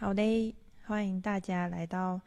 [0.00, 0.54] 好嘞，
[0.86, 2.18] 欢迎大家来到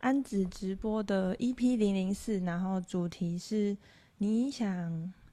[0.00, 3.74] 安子直播的 EP 零零四，然后主题是
[4.18, 4.70] 你想，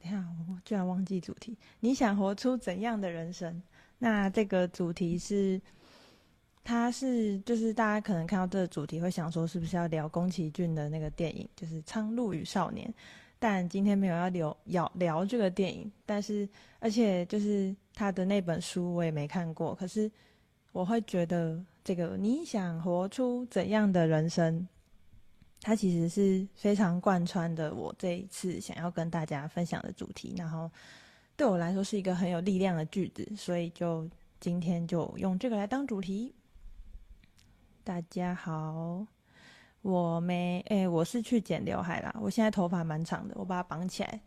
[0.02, 3.62] 等下我居然忘记主题，你想活出怎样的人生？
[4.00, 5.60] 那这个主题是，
[6.64, 12.88] 它是就是大家可能看到这个主题会想说，是不是要聊宫崎骏的那个电影，就是《苍鹭与少年》？
[13.38, 16.48] 但今天没有要聊要聊这个电影，但是
[16.80, 20.10] 而且就是他的那本书我也没看过，可是
[20.72, 21.62] 我会觉得。
[21.84, 24.68] 这个你想活出怎样的人生？
[25.62, 27.74] 它其实是非常贯穿的。
[27.74, 30.70] 我这一次想要跟大家分享的主题，然后
[31.36, 34.10] 对我来说是一个很有力量的句子，所以就
[34.40, 36.34] 今天就用这个来当主题。
[37.84, 39.06] 大家好，
[39.82, 42.16] 我没诶，我是去剪刘海啦。
[42.20, 44.22] 我现在头发蛮长的，我把它绑起来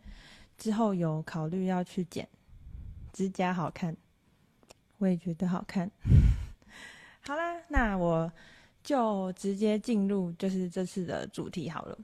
[0.57, 2.27] 之后有考虑要去剪，
[3.13, 3.95] 指甲好看，
[4.97, 5.89] 我也觉得好看。
[7.27, 8.31] 好啦，那我
[8.83, 11.97] 就直接进入就是这次的主题好了。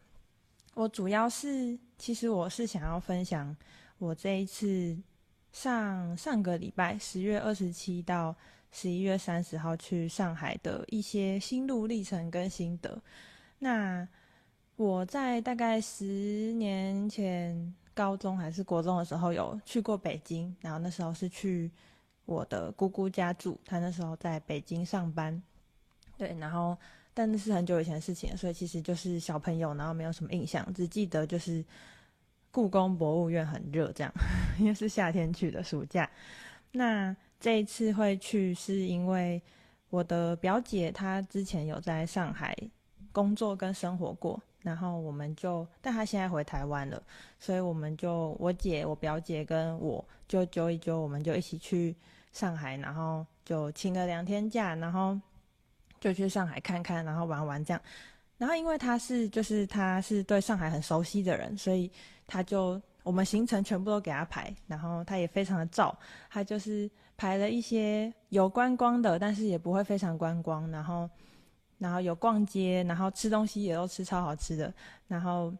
[0.74, 3.56] 我主要是，其实我是想要分享
[4.00, 4.98] 我这一次
[5.52, 8.36] 上上个礼拜十月二十七到
[8.72, 13.00] 十一月三十号去上海的一些心路历程跟心得。
[13.60, 14.08] 那
[14.76, 21.70] 我在大概十年前高中还是国中的时候有去过北京，然后那时候是去。
[22.26, 25.42] 我的姑姑家住，她那时候在北京上班，
[26.18, 26.78] 对，然后
[27.14, 31.64] 但那是很久以前的事情，所以其实就是小朋友，然后没有什么印象，只记得就是
[32.52, 34.14] 故宫博物院很热，这样，
[34.60, 36.10] 因为是夏天去的暑假。
[36.72, 39.42] 那这一次会去，是因为
[39.90, 42.56] 我的表姐她之前有在上海
[43.12, 47.02] 工作跟生活过，然后我们就，但她现在回台湾了，
[47.40, 51.96] 所以我们就我姐、我表姐跟我就揪一揪，我们就一起去。
[52.34, 55.19] 上海，然后就请了两天假，然后
[56.00, 57.81] 就去上海看看，然后玩玩这样。
[58.38, 61.92] 然后因为他是就是他是对上海很熟悉的人，所以
[62.25, 65.94] 他就我们行程全部都给他排，然后他也非常的照，
[66.30, 71.10] 他就是排了一些有观光的，但是也不会非常观光，然后
[71.81, 74.74] 然后有逛街，然后吃东西也都吃超好吃的，
[75.07, 75.54] 然后。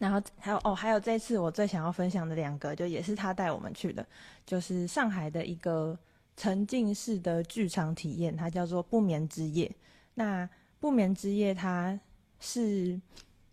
[0.00, 4.06] 然后还有哦，还有这次我最想要分享的两个，就也是他带我们去的，
[4.46, 5.98] 就是上海的一个
[6.36, 9.68] 沉浸式的剧场体验，它叫做不眠之夜。
[10.14, 10.48] 那
[10.78, 11.98] 不眠之夜它
[12.38, 12.96] 是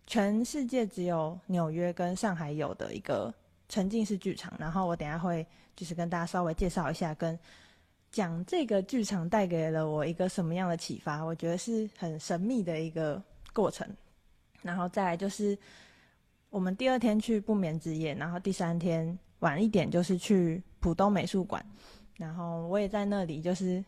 [0.06, 3.34] 全世界只有纽约跟上海有的一个
[3.68, 4.52] 沉浸式剧场。
[4.56, 5.44] 然后我等下会
[5.74, 7.36] 就是跟大家稍微介绍一下，跟
[8.16, 13.22] 讲这个剧场带给了我一个什么样的启发，我觉得是很神秘的一个
[13.52, 13.86] 过程。
[14.62, 15.58] 然后再来就是。
[16.48, 21.62] 我们第二天去不眠之夜，然后第三天晚一点就是去浦东美术馆，
[22.16, 23.84] 然后我也在那里，就是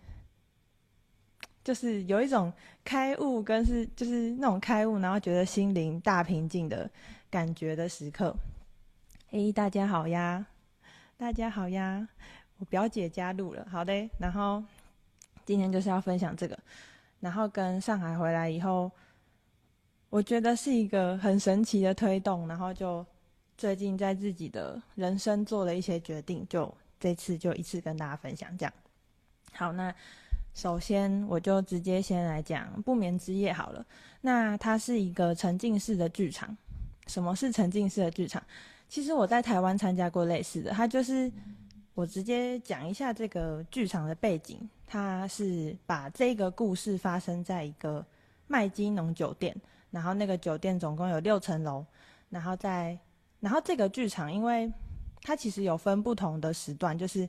[1.65, 2.53] 就是有一种
[2.85, 6.91] 开悟，跟是就是那种开悟，然后觉得心灵大平静的
[7.31, 8.37] 感觉的时刻。
[9.31, 10.45] 嘿，大家好呀，
[11.17, 12.07] 大家好呀，
[12.59, 14.63] 我表姐加入了，好的，然后
[15.45, 16.59] 今天就是要分享这个，
[17.21, 18.91] 然后跟上海回来以后。
[20.11, 23.05] 我觉得是一个很神奇的推动，然后就
[23.59, 28.73] 最近在自己的人生做了一些决定，就这次就一次跟大家分享这样。
[29.53, 29.95] 好，那
[30.55, 33.85] 首先我就直接先来讲《不眠之夜》好了。
[34.23, 36.57] 那它是一个沉浸式的剧场。
[37.07, 38.43] 什么是沉浸式的剧场？
[38.89, 41.31] 其实我在台湾参加过类似的，它就是
[41.99, 44.57] 我直接讲一下这个剧场的背景，
[44.87, 48.07] 它是把这个故事发生在一个
[48.47, 49.53] 麦基农酒店。
[49.91, 51.85] 然后那个酒店总共有六层楼，
[52.31, 52.97] 然后在，
[53.41, 54.73] 然后这个剧场，因为
[55.23, 57.29] 它其实有分不同的时段，就是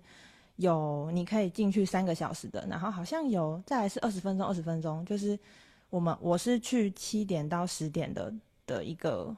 [0.57, 5.39] 有你可以进去三个小时的，然后好像有再来是二十分钟，二十分钟，就是
[5.89, 8.31] 我们我是去七点到十点的
[8.67, 9.35] 的一个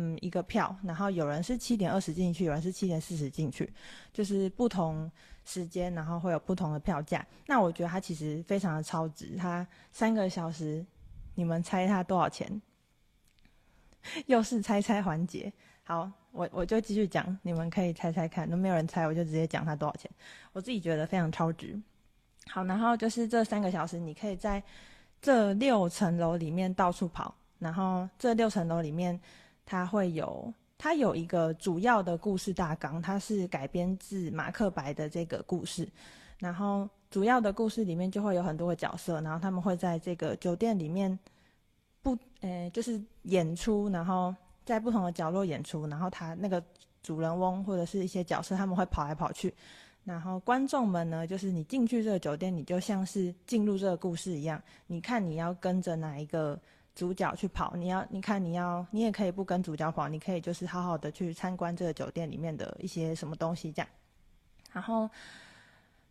[0.00, 3.70] 嗯一个票，然后有人是七点二十进去，有人是七点四十进去，
[4.14, 5.10] 就是不同
[5.44, 7.26] 时间，然后会有不同的票价。
[7.46, 10.82] 那我觉得它其实非常的超值，它三个小时。
[11.34, 12.60] 你们猜它多少钱？
[14.26, 15.52] 又是猜猜环节。
[15.84, 18.50] 好，我我就继续讲，你们可以猜猜看。
[18.50, 20.10] 都没有人猜，我就直接讲它多少钱。
[20.52, 21.78] 我自己觉得非常超值。
[22.48, 24.62] 好，然后就是这三个小时，你可以在
[25.20, 27.34] 这六层楼里面到处跑。
[27.58, 29.18] 然后这六层楼里面，
[29.70, 35.88] 它会有它有一个主要的故事大纲，它是改编自马克白的这个故事。
[36.40, 41.16] 然后主要的故事里面就会有很多个角色，然后他们会在这个酒店里面
[42.02, 44.34] 不，呃，就是演出，然后
[44.64, 46.60] 在不同的角落演出，然后他那个
[47.00, 49.54] 主人翁或者是一些角色他们会跑来跑去，
[50.02, 54.60] 然后观众们呢，就是你进去这个酒店，你就像是进入这个故事一样。
[54.88, 56.58] 你看你要跟着哪一个
[56.94, 63.88] 主角去跑，你要你看你要你也可以不跟主角跑，你可以就是好好的去参观这个酒店里面的一些什么东西这样。
[64.72, 65.08] 然后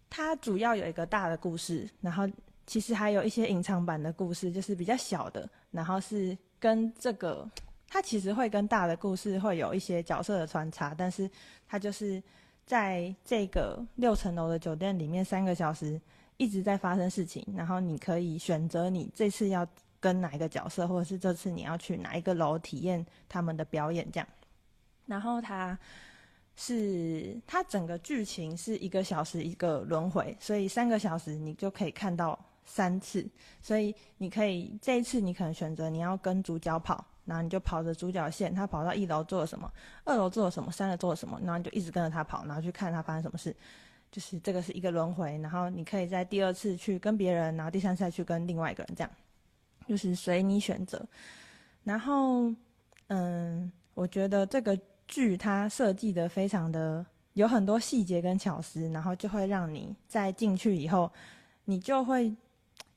[0.10, 2.28] 它主要有一个大的故事，然后
[2.66, 7.50] 其实还有一些隐藏版的故事，就是比较小的，然后是跟这个
[7.88, 11.30] 它其实会跟大的故事会有一些角色的穿插，但是
[11.68, 12.22] 它就是。
[12.70, 16.00] 在这个六层楼的酒店里面，三个小时
[16.38, 19.68] 一直在发生事情，然后你可以选择你这次要
[20.00, 24.28] 跟哪一个角色，或者是这次你要去哪一个楼体验他们的表演这样。
[25.06, 25.78] 然后它
[26.56, 33.28] 是它整个剧情是一个小时一个轮回，所以三个小时你就可以看到三次，
[33.62, 37.06] 所以你可以这一次你可能选择你要跟主角跑。
[37.26, 39.72] 然后你就跑着主角线，他跑到一楼做了什么，
[40.04, 43.56] 二楼做了什么，三楼做了什么，然后你就一直跟着他跑，然后去看他发生什么事，
[44.12, 45.38] 就是这个是一个轮回。
[45.38, 49.12] 然后你可以在第二次去跟别人，然后第三次再去跟另外一个人，这样
[49.90, 51.04] 就是随你选择。
[51.84, 52.54] 然后，
[53.08, 57.04] 嗯，我觉得这个剧它设计的非常的
[57.34, 61.12] 有很多细节跟巧思，然后就会让你在进去以后，
[61.66, 62.32] 你就会。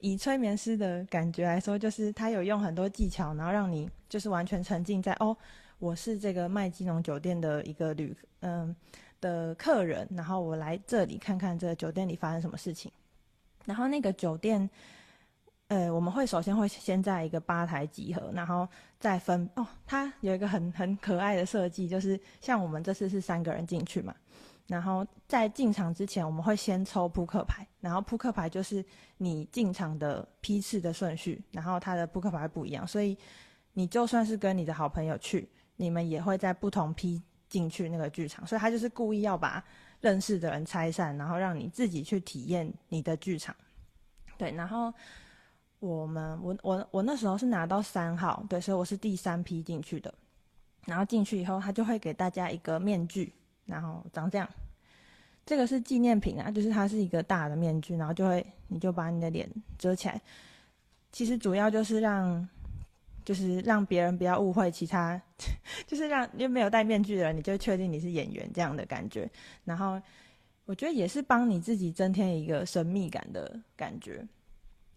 [0.05, 5.37] 以催眠师的感觉来说，就是他有用很多技巧，然后让你就是完全沉浸在哦，
[5.79, 8.75] 我是这个麦基农酒店的一个旅嗯
[9.21, 12.91] 的客人，然后我来这里看看这酒店里发生什么事情。
[13.65, 14.69] 然后那个酒店，
[15.73, 18.69] 呃，我们会首先会先在一个吧台集合，然后
[19.01, 24.15] 再分哦，它有一个很很可爱的设计，就是像我们这次是三个人进去嘛。
[24.67, 28.85] 然后在进场之前，我们会先抽扑克牌，然后扑克牌就是
[29.17, 33.17] 你进场的批次的顺序，然后它的扑克牌不一样，所以
[33.73, 39.65] 你就算是跟你的好朋友去，你们也会在不同批进去那个剧场，所以他就是故意要把
[40.03, 43.57] 认识的人拆散，然后让你自己去体验你的剧场。
[44.37, 44.93] 对，然后
[45.83, 50.15] 我们我我我那时候是拿到三号，对，所以我是第三批进去的，
[50.87, 53.33] 然后进去以后，他就会给大家一个面具。
[53.65, 54.49] 然后长这样，
[55.45, 59.49] 这个是纪念品啊，就是它是一个大的面具，然后就会你就把你的脸
[59.79, 60.21] 遮起来。
[61.11, 62.49] 其实主要就是让，
[63.25, 65.21] 就是让别人不要误会其他，
[65.87, 69.31] 就是让因为没有戴面具的人，你就确定你是演员这样的感觉。
[69.65, 70.01] 然后
[70.65, 74.25] 我觉得也是帮你自己增添一个神秘感的感觉。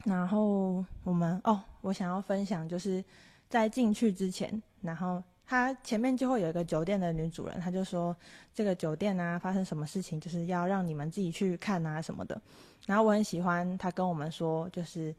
[0.05, 3.03] 然后我们哦，我想要分享就是
[3.49, 5.21] 在进去之前，然后。
[5.47, 8.17] 他前面就会有一个酒店的女主人，他就说
[8.51, 12.41] 这个酒店啊发生什么事情，就是要让你们自己去看啊什么的。
[12.87, 15.13] 然后我很喜欢他跟我们说，就是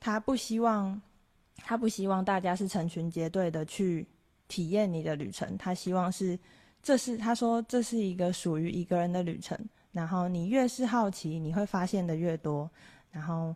[0.00, 1.00] 他不希望
[1.58, 4.04] 他不希望大家是成群结队的去
[4.48, 6.36] 体验你的旅程，他希望是
[6.82, 9.56] 这是他说这是一个属于一个人的旅程。
[9.92, 12.68] 然后你越是好奇，你会发现的越多。
[13.12, 13.54] 然后。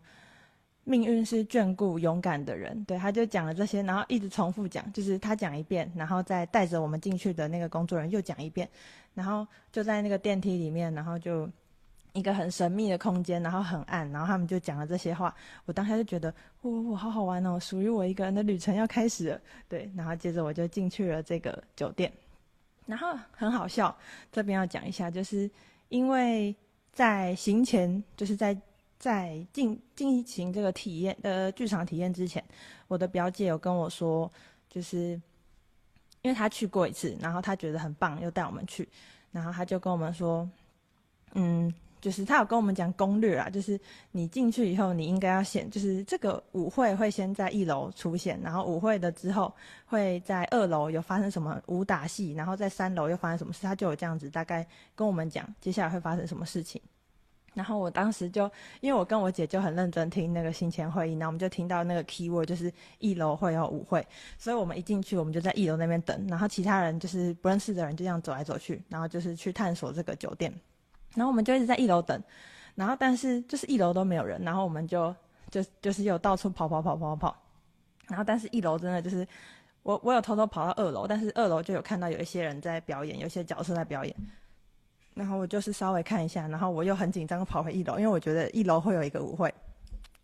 [0.89, 8.67] 命运是眷顾勇敢的人，对，他就讲了这些，然后一直重复讲，就是他讲一遍，然后再带着我们进去的那个工作人员又讲一遍，
[9.13, 11.47] 然后就在那个电梯里面，然后就
[12.13, 15.31] 一个很神秘的空间，然后很暗，然后他们就讲了这些话，
[15.65, 22.11] 我当下就觉得，哇、哦，好好玩哦，属于我一个人的旅程要开始了，对，然后接着我就进去了这个酒店，
[22.87, 23.95] 然后很好笑，
[24.31, 25.47] 这边要讲一下，就是
[25.89, 26.55] 因为
[26.91, 28.57] 在行前，就是在。
[28.99, 32.43] 在进进行这个体验呃剧场体验之前，
[32.89, 34.29] 我的表姐有跟我说，
[34.69, 35.19] 就是
[36.21, 38.87] 因为她去过一次，然后她觉得很棒，又带我们去，
[39.31, 40.47] 然后她就跟我们说，
[41.33, 43.79] 嗯，就是她有跟我们讲攻略啊，就是
[44.11, 49.53] 你进去以后，你应该要先，就是这个舞会会先在一楼出现，然后舞会的之后
[49.85, 56.81] 会在二楼有发生什么武打戏，然后在三楼又发生什么事，她就有这样子大概跟我们讲接下来会发生什么事情。
[57.59, 58.49] 然后我当时就，
[58.79, 64.01] 因为我跟我姐就很认真听那个新前会议，然后我们就听到那个 key word 就是一楼会有舞会，
[64.37, 70.49] 所以我们一进去，我们就在一楼那边等，然后其他人就是不认识的人就这样走来走去，然后就是去探索这个酒店，
[71.15, 72.23] 然后我们就一直在一楼等，
[72.75, 75.13] 然后但是就是一楼都没有人，然后我们就
[75.51, 77.37] 就就是又到处跑跑跑跑跑，
[78.07, 79.27] 然后但是一楼真的就是
[79.83, 84.15] 我我有偷偷跑到二楼，但是二楼就有看到有一些人在表演，有些角色在表演。
[85.19, 89.53] 然后我就是稍微看一下，然后我又很紧张跑回一楼，因为我觉得一楼会有一个舞会，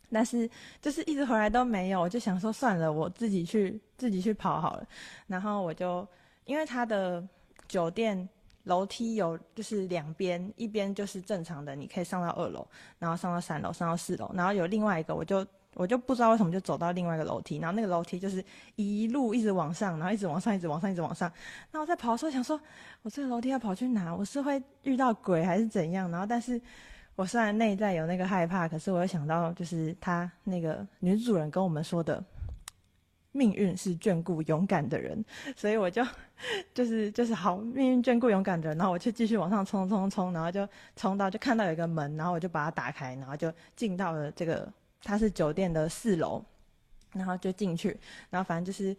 [0.09, 0.49] 但是
[0.81, 4.87] 就是一直回来都没有，我就想说算了，我自己去自己去跑好了。
[5.27, 6.07] 然后我就
[6.45, 7.21] 因为他的
[7.67, 8.27] 酒店
[8.63, 12.65] 楼梯有就是两边，一边就是正常的，你可以上到二楼，
[12.97, 15.45] 然后上到三楼，上到四楼，然后有另外一个，我就
[15.75, 18.43] 我就不知道为什么就走到另外一个楼梯，然后那个楼梯就是
[18.77, 21.29] 一路一直往上，然后一直往上，一直往上，一直往上。
[21.71, 22.57] 那我在跑的时候想说，
[23.01, 24.15] 我这个楼梯要跑去哪？
[24.15, 26.09] 我是会遇到鬼还是怎样？
[26.09, 26.59] 然后，但是
[27.17, 32.23] 我虽然内在有那个害怕，可是我又想到，就是他那个女主人跟我们说的，
[33.33, 35.25] 命运是眷顾勇敢的人，
[35.57, 36.01] 所以我就
[36.73, 38.77] 就是就是好，命运眷顾勇敢的人。
[38.77, 40.65] 然后我就继续往上冲冲冲，然后就
[40.95, 44.71] 冲到就看到有一个门，然后我就把它打开，然后就进到了这个。
[45.05, 46.43] 它是酒店的四楼，
[47.13, 47.95] 然后就进去，
[48.31, 48.97] 然后反正就是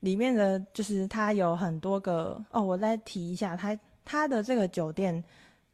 [0.00, 5.24] 里面的就是它有很多个哦，我再提一下，它它的这个酒店，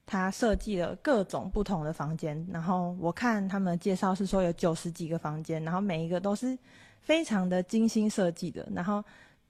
[0.06, 6.56] 它设计了各种不同的房间，然后我看他们的介绍是说有九十几个房间，然后每一个都是
[7.00, 9.04] 非常的精心设计的，然后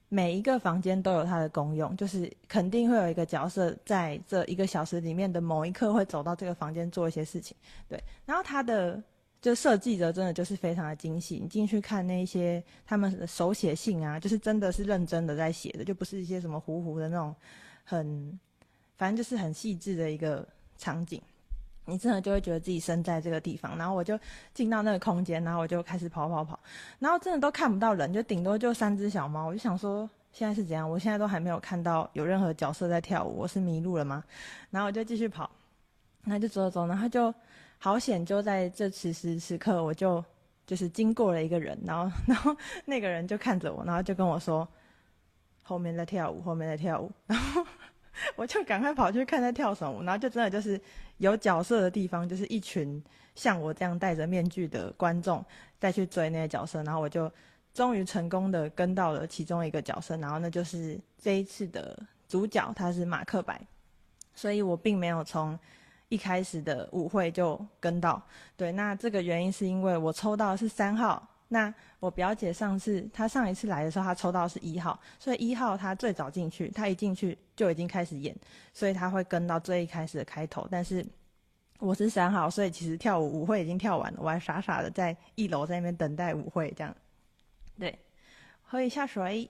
[0.08, 7.54] 每一个房间都有它的功用，就是肯定会有一个角色在这一个小时里面的某一刻会走到这个房间做一些事情，
[7.86, 9.02] 对，然后它的。
[9.44, 17.36] 就设计的真的就是非常的精细，你进去看那些他们的手写信啊，就是真的是认真的在写的，就不是一些什么糊糊的那种，
[17.84, 18.40] 很，
[18.96, 20.48] 反正就是很细致的一个
[20.78, 21.20] 场景，
[21.84, 23.76] 你真的就会觉得自己身在这个地方。
[23.76, 24.18] 然后我就
[24.54, 26.58] 进到那个空间，然后我就开始跑跑跑，
[26.98, 29.48] 然后真的都看不到人，就顶多就三只小猫。
[29.48, 30.90] 我就想说现在是怎样？
[30.90, 34.24] 我现在都还没有看到有任何角色在跳舞，我是迷路了吗？
[34.70, 35.50] 然后我就继续跑，
[36.24, 37.34] 那就走走走，然后就。
[37.84, 38.24] 好险！
[38.24, 40.24] 就在这此时此刻，我就
[40.66, 44.66] 就是经过了一个人，然后 然后那个人就看着我，然后就跟我说
[45.62, 47.12] ：“后面在跳舞，后面在跳舞。
[47.28, 47.62] ”然后
[48.36, 50.80] 我就赶快跑去看在跳什么舞，然后就真的就是
[51.18, 55.44] 有角色的地方，就是一群像我这样戴着面具的观众
[55.78, 57.30] 再去追那些角色，然后我就
[57.74, 63.60] 终于成功的跟到了其中一个角色，然后那就是这一次的主角，他是马克白，
[64.34, 65.58] 所以我并没有从。
[66.08, 68.22] 一开始的舞会就跟到，
[68.56, 78.36] 对，那这个原因是因为我抽到是三号，那我表姐上次她上一次来的时候，她抽到是一号，所以一号她最早进去，她一进去就已经开始演，
[78.72, 80.68] 所以她会跟到最一开始的开头。
[80.70, 81.04] 但是
[81.78, 86.94] 我是三号，所以其实跳舞舞会已经跳完了，我还傻傻的在一楼在那边等待舞会这样。
[87.78, 87.98] 对，
[88.62, 89.48] 喝一下水。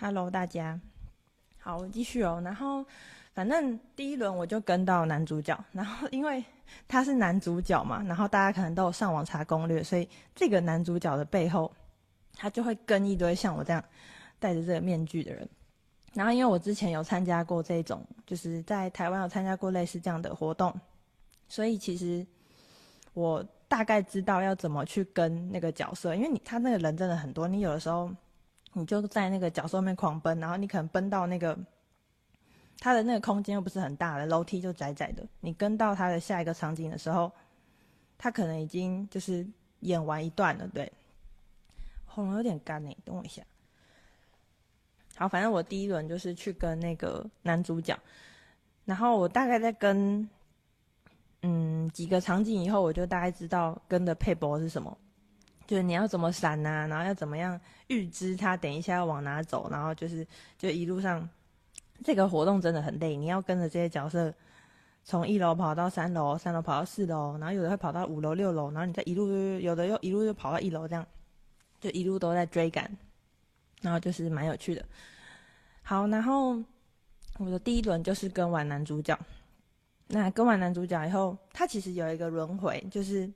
[0.00, 0.78] Hello，大家
[1.58, 2.40] 好，我继续哦。
[2.44, 2.84] 然后，
[3.34, 6.44] 反正第一轮我就跟到男主角，然后因为
[6.86, 11.72] 他是男主角嘛，然后大家可能都有上网查攻略，所以这个男主角的背后，
[12.36, 13.84] 他就会跟一堆像我这样
[14.38, 15.48] 戴着这个面具的人。
[16.14, 20.72] 然后，因为我之前有参加过这种，就是在台湾有参加过类似这样的活动，
[21.48, 22.24] 所以其实
[23.14, 28.08] 我大概知道要怎么去跟那个角色，因为你他那个人真的很多，你有的时候。
[28.72, 31.58] 你就在那个角色后面狂奔，然后你可能奔到那个
[32.78, 35.26] 他的那个空间又不是很大的楼梯，就窄窄的。
[35.40, 37.32] 你跟到他的下一个场景的时候，
[38.16, 39.46] 他可能已经就是
[39.80, 40.68] 演完一段了。
[40.68, 40.92] 对，
[42.06, 43.42] 喉咙有点干呢，等我一下。
[45.16, 47.98] 好，反正我第一轮就是去跟那个男主角，
[48.84, 50.28] 然后我大概在跟
[51.42, 54.96] 嗯几个场景以后，我就大概知道跟的配博是什么。
[55.68, 61.28] 就是你要怎么闪呐、啊，然后要怎么样预知他等一下要往哪走，然后就是就一路上，
[62.02, 64.32] 这个活动真的很累，你要跟着这些角色
[65.04, 71.06] 从一楼跑到三楼，三楼跑到四楼，然后有的会跑到五楼六楼，然后你再一路有的又一路又跑到一楼，这样
[71.78, 72.90] 就一路都在追赶，
[73.82, 74.82] 然后就是蛮有趣的。
[75.82, 76.56] 好，然后
[77.36, 79.18] 我的第一轮就是跟完男主角，
[80.06, 83.30] 那跟完男主角以后，他其实有一个轮回，就是。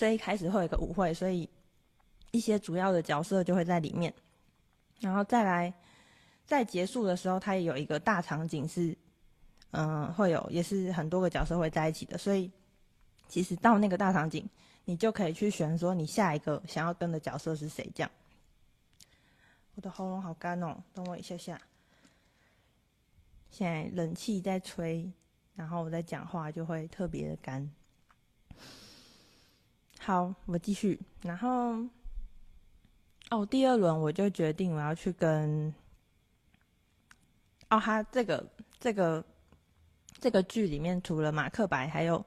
[0.00, 1.46] 最一开始会有一个舞会，所以
[2.30, 4.10] 一些主要的角色就会在里面，
[4.98, 5.70] 然后再来，
[6.46, 8.96] 在结束的时候，它也有一个大场景是，
[9.72, 12.50] 嗯、会有也是很多个角色会在一起的，所以
[13.28, 14.48] 其实到那个大场景，
[14.86, 17.86] 你就可以去选说你下一个想要跟的角色是谁。
[17.94, 18.10] 这样，
[19.74, 21.60] 我的喉咙好干哦，等我一下下。
[23.50, 25.12] 现在冷气在吹，
[25.54, 27.70] 然后我在讲话就会特别的干。
[30.02, 30.98] 好，我继续。
[31.22, 31.76] 然后，
[33.30, 35.72] 哦，第二轮我就决定我要去跟，
[37.68, 38.42] 哦，他这个
[38.80, 39.22] 这个
[40.18, 42.24] 这个剧里面除了马克白，还有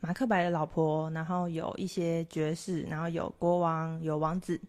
[0.00, 4.60] 马克白的老婆，然后有一些爵士，然后有国王，有王子。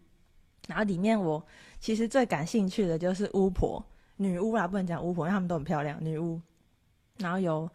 [0.68, 1.44] 然后里面我
[1.80, 3.84] 其实最感兴趣的就是巫婆、
[4.18, 6.40] 女巫啦，不能讲巫婆，因为她们都很漂亮，女巫。
[7.18, 7.68] 然后有。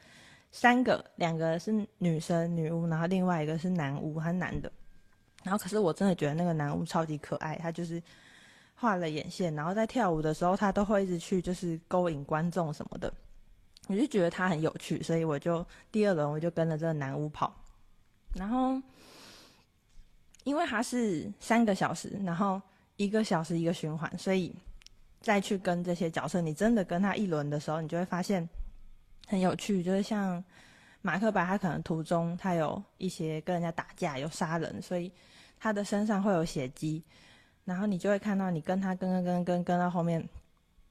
[0.51, 4.71] 三个，两个是女生女巫，然后另外一个是男巫，他男的。
[5.45, 8.03] 然后可是我真的觉得那个男巫超级可爱，他就是
[8.75, 13.13] 画了眼线，然后在跳舞的时候他都会一直去就是勾引观众什么的。
[13.87, 17.55] 我就觉得他很有趣，所以我就第二轮我就跟着这个男巫跑，
[18.35, 18.81] 然后
[20.45, 22.61] 因为他是三个小时，然后
[22.97, 24.55] 一个小时一个循环，所以
[25.21, 28.47] 再去跟这些角色，你真的跟他一轮的时候，你就会发现
[29.29, 30.43] 很有趣，就是像
[31.01, 35.13] 马克白，他可能途中他有一些跟人家打架，有杀人，所以
[35.61, 37.05] 他的身上会有血迹，
[37.65, 40.29] 然后你就会看到你跟他跟跟跟跟跟到后面，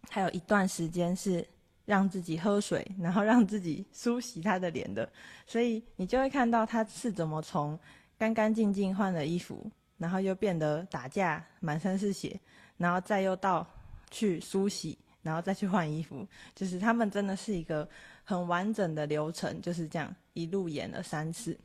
[0.09, 1.45] 还有一段时间是。
[1.87, 5.09] 让自己喝水，然后让自己梳洗他的脸的，
[5.45, 7.79] 所以你就会看到他是怎么从
[8.17, 9.65] 干干净净换了衣服，
[9.97, 12.37] 然后又变得打架，满身是血，
[12.75, 13.65] 然后再又到
[14.11, 17.87] 去梳洗，然后再去换衣服，就是他们真的是一个
[18.29, 21.57] 很完整的流程，就是这样一路演了三次。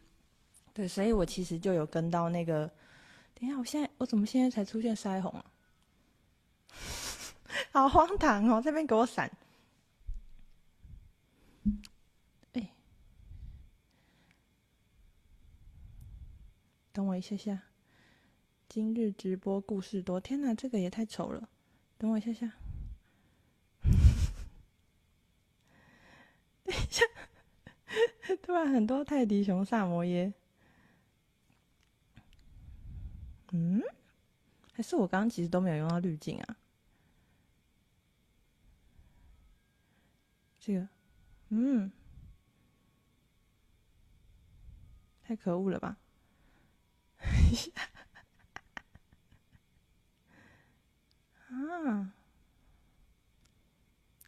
[0.73, 2.71] 对，所以我其实就有跟到那个，
[3.35, 5.45] 等一下，我现在我怎么现在才出现腮红啊？
[7.73, 9.29] 好荒唐哦，这边给我闪。
[12.53, 12.71] 哎，
[16.93, 17.61] 等我一下下。
[18.69, 21.49] 今日直播故事多，天哪，这个也太丑了！
[21.99, 22.53] 等我一下下。
[26.65, 27.05] 等一下，
[28.43, 30.33] 突然很多泰迪熊萨摩耶。
[33.53, 33.83] 嗯？
[34.73, 36.57] 还是我刚刚其实都没有用到滤镜啊？
[40.59, 40.89] 这个。
[41.51, 41.93] 嗯，
[45.23, 45.99] 太可恶了吧！
[51.51, 52.15] 啊，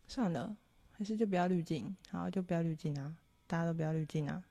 [0.06, 0.54] 算了，
[0.96, 3.12] 还是就不要滤镜，好，就不要滤镜啊！
[3.46, 4.42] 大家都不要滤镜啊！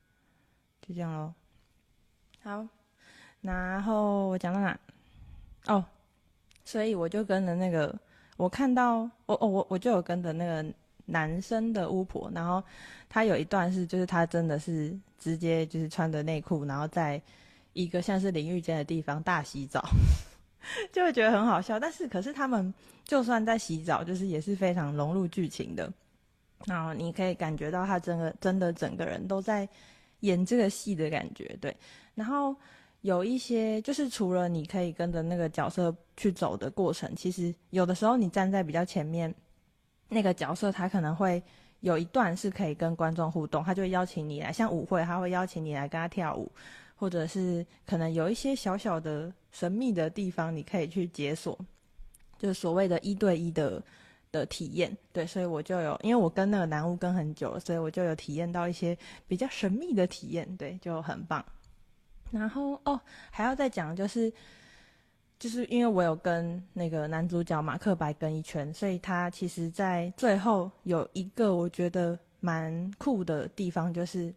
[0.81, 1.33] 就这样喽。
[2.41, 2.67] 好，
[3.41, 4.79] 然后我讲到哪？
[5.67, 5.85] 哦，
[6.65, 7.97] 所以我就跟着那个，
[8.37, 10.73] 我看到，我哦我我就有跟着那个。
[11.05, 12.63] 男生的巫婆，然后
[13.09, 17.21] 他有一段是，就是他真的是直接就是穿着内裤，然后在
[17.73, 19.83] 一个像是淋浴间的地方大洗澡，
[20.93, 21.77] 就会觉得很好笑。
[21.77, 25.91] 但是可是他们就算在洗澡，就是也是非常融入剧情的，
[26.65, 29.67] 然后你可以感觉到他整个真的整个人都在
[30.21, 31.75] 演这个戏的感觉，对。
[32.15, 32.55] 然后
[33.01, 39.33] 有一些就是除了你可以跟着那个角色去走的过程，其实有的时候你站在比较前面。
[40.09, 41.41] 那个角色他可能会
[41.79, 46.51] 有一段是可以跟观众互动，他就会邀请你来，像舞会他会邀请你来跟他跳舞，
[46.95, 51.57] 或者是可能有一些小小的神秘的地方你可以去解锁，
[52.37, 53.81] 就是所谓的一对一的
[54.33, 54.93] 的体验。
[55.13, 58.97] 对，所以我就有，因为我跟那个男巫跟很久，所以我就有体验到一些
[59.29, 61.45] 比较神秘的体验，对，就很棒。
[62.31, 62.99] 然后哦，
[63.31, 64.29] 还要再讲就是。
[65.39, 74.33] 就是因为我有跟那个男主角马克白跟一圈，所以他其实，在最后有一个我觉得蛮酷的地方，就是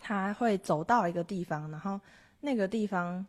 [0.00, 2.00] 他会走到一个地方，然后
[2.40, 3.26] 那个地方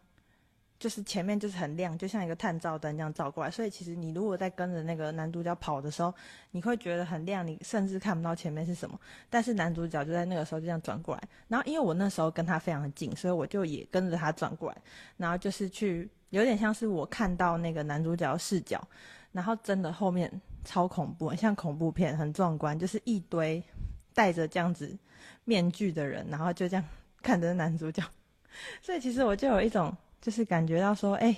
[0.79, 3.49] 就是前面就是很亮，就像一个探照灯这样照过来。
[3.49, 6.13] 所以其实你如果在跟着那个男主角跑的时候，
[6.51, 8.99] 你会觉得很亮，你甚至看不到前面是什么。
[9.29, 14.77] 但是男主角就在那个时候就这样转过来，然后因为我那时候跟他非常的近，所以我就也跟着他转过来，
[15.17, 16.09] 然后就是去。
[16.31, 18.85] 有点像是我看到那个男主角的视角，
[19.31, 20.29] 然后真的后面
[20.65, 23.63] 超恐怖，像恐怖片，很壮观，就是一堆
[24.13, 24.97] 戴着这样子
[25.45, 26.83] 面具的人，然后就这样
[27.21, 28.03] 看着男主角，
[28.81, 31.37] 所以其实我就有一种就是感觉到说，哎，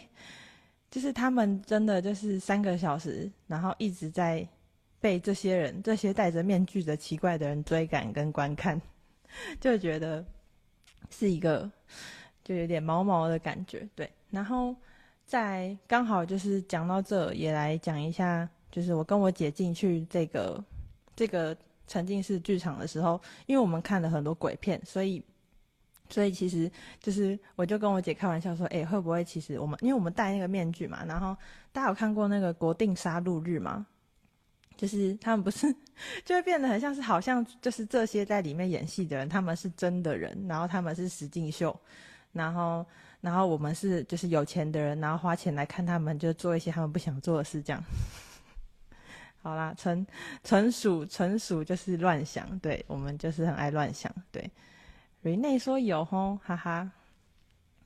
[0.89, 4.47] 就是他们真的就是三个小时，然后一直在
[5.01, 8.81] 被这些人、这些戴着面具的奇怪的人追赶跟观看，
[9.59, 10.23] 就觉得
[11.09, 11.69] 是一个
[12.45, 14.73] 就有点毛毛的感觉，对，然后。
[15.27, 20.63] 在刚好就是讲到这，也来讲一下，就是我跟我姐进去这个
[21.17, 21.53] 这个
[21.85, 25.21] 沉浸式剧场的时候，因为我们看了很多鬼片，所以
[26.09, 31.35] 所以其实就是我就跟我姐开玩笑说，哎，会不会其实我们因为我们戴那个面具嘛，然后
[31.71, 33.85] 大家有看过那个国定杀戮日吗？
[34.75, 35.73] 就是他们不是
[36.23, 41.77] 就会变得很像是好像就是这些在里面演戏的人，他们是真的人，然后他们是实境秀，
[42.31, 42.85] 然后。
[43.19, 47.83] 然后我们是就是有钱的人，然后花钱来看他们，就做一些他们不想做的事，这样。
[49.41, 50.05] 好啦，纯
[50.43, 54.49] 纯属纯属就是乱想，对，我们就是很爱乱想，对。
[55.27, 56.89] 瑞内说有吼，哈哈。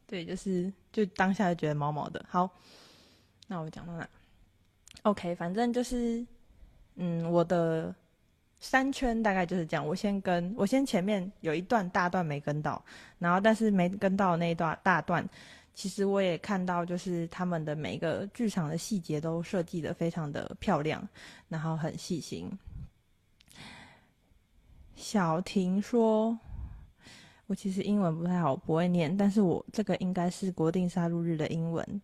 [0.06, 2.24] 对，就是就当下就觉得毛毛的。
[2.30, 2.48] 好，
[3.48, 4.08] 那我们讲到哪
[5.02, 6.24] ？OK，反正就是，
[6.96, 7.94] 嗯，我的。
[8.64, 12.80] 三圈大概就是这样，我先跟我先前面有一段大段没跟到，
[13.18, 15.28] 然后但是没跟到那一段大段，
[15.74, 21.02] 其实我也看到，就是他们的每一个剧场的细节都设计的非常的漂亮，
[21.50, 22.52] 然后很细心。
[24.96, 26.38] 小婷说
[27.52, 32.02] ：“我其实英文不太好，不会念，但是我这个应该是国定杀戮日的英文。”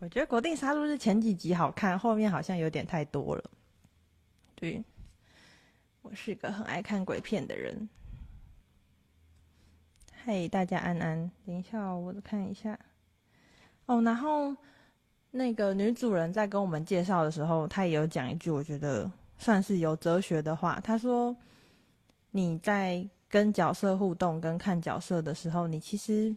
[0.00, 3.50] 我觉得国定杀戮日前几集好看，后面好像有点太多了。
[4.56, 4.82] 对，
[6.02, 7.88] 我是一个很爱看鬼片的人。
[10.24, 12.76] 嘿，大家安安，等一下哦，我看一下。
[13.86, 14.56] 哦，然后
[15.30, 20.80] 那个女主人在跟我们介绍的时候，她也有讲一句，我觉得算是有哲学的话。
[20.80, 21.36] 她说
[22.32, 26.36] ：“你在跟角色互动、跟看角色的时候，你其实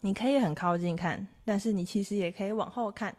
[0.00, 3.14] 你可以很靠近看，但是你其实也可以往后看，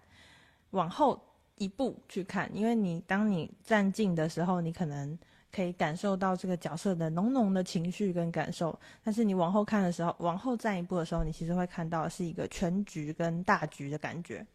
[0.72, 1.22] 往后
[1.58, 5.16] 一步去看，因为你当你站近的时候，你可能。”
[5.56, 14.46] 可以感受到这个角色的浓浓的情绪跟感受，但是你往后看的时候，往后站一步的时候，你其实会看到是一个全局跟大局的感觉。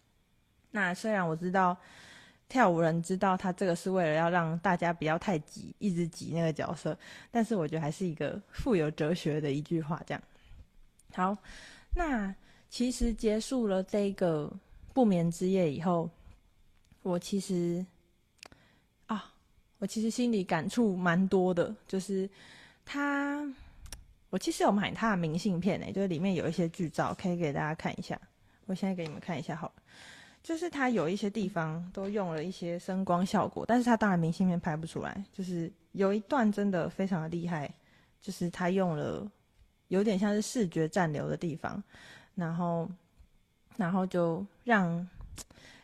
[0.70, 1.74] 那虽然我知道
[2.50, 6.94] 跳舞人知道他这个是为了要让大家不要太挤，一直挤那个角色，
[7.30, 10.02] 但是我觉得还是一个富有哲学的一句话。
[10.06, 10.22] 这样
[11.14, 11.34] 好，
[11.94, 12.34] 那
[12.68, 14.52] 其实结束了这个
[14.92, 16.10] 不眠之夜以后，
[17.02, 17.86] 我其实
[19.06, 19.32] 啊。
[19.78, 22.28] 我其实心里感触蛮多的，就是
[22.84, 23.42] 他，
[24.28, 28.20] 我其实有买他的明信片诶，就是里面有一些剧照，可以给大家看一下。
[28.66, 29.79] 我现在给你们看一下好了，
[30.42, 35.24] 就是他有一些地方都用了一些声光效果，但是他当然明信片拍不出来。
[35.32, 37.72] 就是有一段真的非常的厉害，
[38.20, 39.30] 就是他用了
[39.88, 41.82] 有点像是视觉暂留的地方，
[42.34, 42.88] 然后，
[43.76, 45.08] 然后就让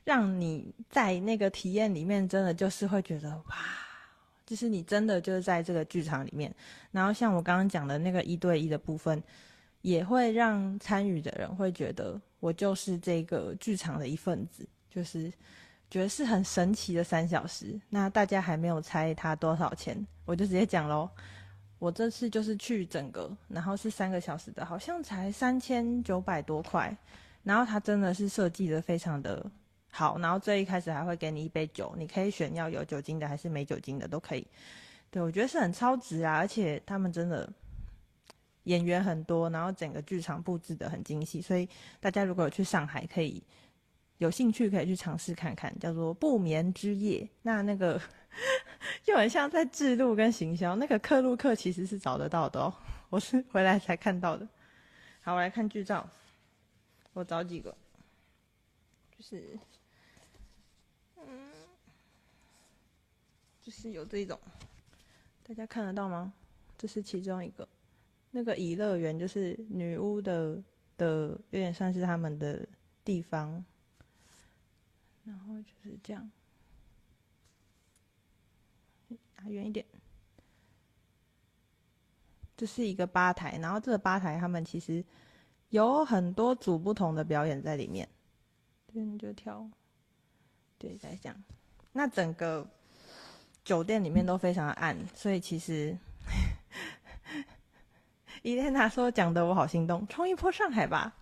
[0.04, 3.56] 让你在那个体验里面，真的就是会觉得哇。
[4.46, 6.54] 就是你真的就是在这个剧场里面，
[6.92, 9.20] 然后像我刚刚讲的那个一对一的部分，
[9.82, 15.32] 也会让参与的人会觉得我就是这个剧场的一份子，就是
[15.90, 17.80] 觉得是很神奇的三小时。
[17.88, 21.08] 那大家还没有猜它多少钱，我就直接讲喽。
[21.78, 26.96] 我这次就是去整个，然后是三个小时的，好像才三千九百多块，
[27.42, 29.44] 然后它真的是设计的非常的。
[29.90, 34.46] 好，然后最一开始还会给你一杯酒，你可以选要有酒精的还是没酒精的都可以。
[35.10, 37.48] 对，我觉得是很超值啊，而且他们真的
[38.66, 43.42] 演员很多，然后整个剧场布置的很精细，所以大家如果有去上海，可以
[44.18, 47.28] 有兴趣可以去尝试看看，叫做不眠之夜。
[47.42, 48.00] 那那个
[49.02, 52.72] 就很像在置入跟行销，那个克鲁克其实是找得到的哦，
[53.10, 54.46] 我是回来才看到的。
[55.22, 56.08] 好，我来看剧照，
[57.12, 57.76] 我找几个，
[59.16, 59.58] 就是。
[61.18, 61.50] 嗯
[63.62, 64.38] 就是有这种，
[65.42, 66.32] 大家看得到吗？
[66.78, 67.66] 这是其中一个，
[68.36, 70.62] 那个颐乐园就是女巫的
[70.98, 72.68] 的，有点算是他们的
[73.02, 73.64] 地方。
[75.24, 76.30] 然后就是这样，
[79.36, 79.86] 拿远一点。
[82.58, 85.02] 这是一个吧台，然后这个吧台他们其实
[85.70, 88.06] 有很多组不同的表演在里面。
[88.92, 89.66] 对，你就跳，
[90.76, 91.44] 对，在这样。
[91.90, 92.68] 那整个。
[93.64, 95.98] 酒店里面都非常暗，所以其实
[98.46, 101.12] 伊莲娜说讲的我好心动，冲一波上海吧，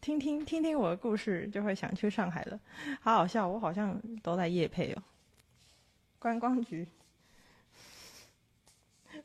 [0.00, 2.58] 听听听听我的故事就会想去上海了，
[3.02, 5.02] 好好笑，我好像都在夜配哦，
[6.18, 6.88] 观光局，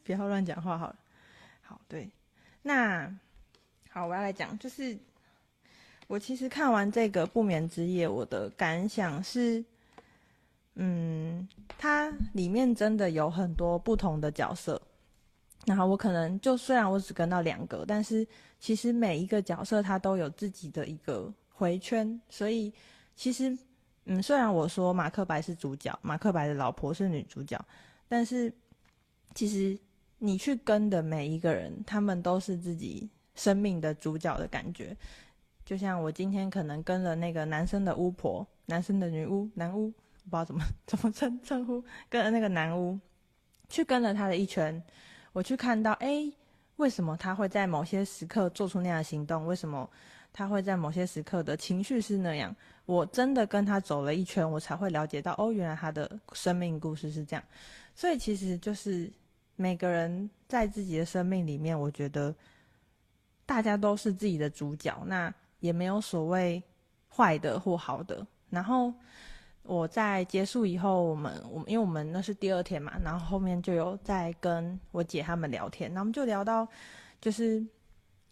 [0.03, 0.95] 不要乱讲话好了，
[1.61, 2.09] 好对，
[2.61, 3.09] 那
[3.89, 4.97] 好我要来讲，就是
[6.07, 9.63] 我其实看完这个不眠之夜，我的感想是。
[10.77, 14.81] 嗯，它里面真的有很多不同的角色，
[15.65, 18.25] 然后我可能就虽然我只跟到两个，但是
[18.59, 22.73] 其实每一个角色他都有自己的一个回圈，所以
[23.15, 23.57] 其实
[24.05, 27.59] 嗯，虽然我说马克白是主角，马克白的老婆是女主角，
[28.07, 28.53] 但是
[29.33, 29.77] 其实
[30.19, 34.95] 你去跟的每一个人，他们都是自己生命的主角的感觉，
[35.65, 39.93] 就像我今天可能跟了那个男生的巫婆，男生的女巫，男巫。
[40.27, 42.99] 不知道怎么 怎么称称呼，跟了那个男巫
[43.69, 44.81] 去跟了他的一圈，
[45.35, 46.31] 我去看到，哎，
[46.77, 49.45] 为什么他会在某些时刻做出那样的行动？
[49.45, 49.89] 为什么
[50.31, 52.55] 他会在某些时刻的情绪是那样？
[52.85, 57.43] 我真的跟他走了一圈，我才会了解到，哦，原来他的生命故事是这样。
[57.93, 59.11] 所以其实就是
[59.57, 62.33] 每个人在自己的生命里面，我觉得
[63.45, 66.63] 大家都是自己的主角，那也没有所谓
[67.13, 68.25] 坏的或好的。
[68.49, 68.93] 然后。
[69.67, 76.67] 我在结束以后，我们我们因为我们那是第二天嘛，然后后面就有在跟我姐他们聊天，然后我们就聊到，
[77.19, 77.65] 就是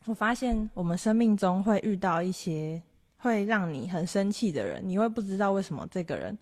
[0.05, 2.81] 我发现我们生命中会遇到一些
[3.17, 6.37] 会让你很生气的人，你会不知道为什么这个人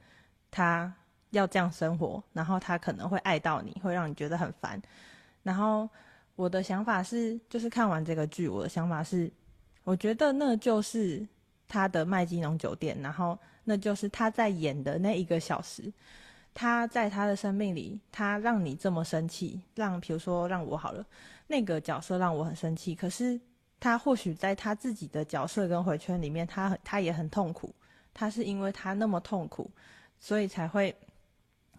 [0.50, 0.94] 他
[1.30, 4.82] 要这样生活，然后他可能会爱到你，会让你觉得很烦。
[5.44, 5.88] 然后
[6.36, 9.32] 我的想法是，就是看完这个剧，我的想法是，
[9.86, 11.26] 我觉得那就是
[11.68, 15.92] 他的麦基农酒店，然后那就是他在演的那一个小时。
[16.54, 21.06] 他在他的生命里，他让你这么生气，让比如说让我好了，
[21.48, 22.94] 那个角色让我很生气。
[22.94, 23.40] 可是
[23.80, 27.74] 他或许在他自己的角色跟回圈里面，他他也很痛苦。
[28.14, 29.72] 他是因为他那么痛苦，
[30.20, 30.94] 所以才会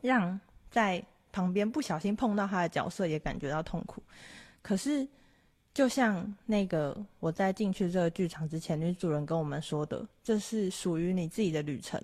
[0.00, 0.40] 让
[0.70, 4.02] 在旁边不小心碰到他的角色也感觉到痛苦。
[4.62, 5.06] 可是
[5.74, 12.00] 就像那个我在进去这个剧场之前，女主人跟我们说的，这是属于你自己的旅程。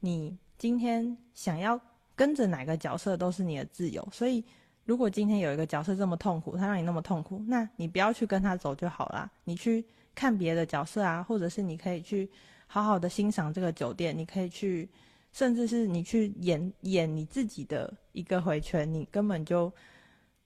[0.00, 1.80] 你今天想要。
[2.16, 4.44] 跟着哪个角色都是你的自由，所以
[4.84, 9.28] 如果今天有一个角色这么痛苦，他让你那么痛苦，那你不要去跟他走就好啦。
[9.42, 12.30] 你去看别的角色啊，或者是你可以去
[12.68, 14.88] 好好的欣赏这个酒店，你可以去，
[15.32, 19.72] 甚至是你去演演你自己的一个回圈，你根本就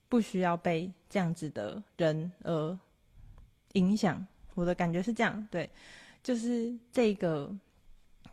[0.09, 2.77] 不需要被这样子的人而
[3.73, 4.27] 影响。
[4.55, 5.69] 我的感觉是这样，对，
[6.21, 7.49] 就是这个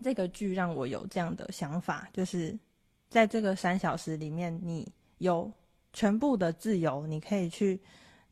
[0.02, 2.58] 这个剧让我有这样的想法，就是。
[3.08, 4.86] 在这个三小时里面，你
[5.18, 5.50] 有
[5.92, 7.80] 全部的自由，你可以去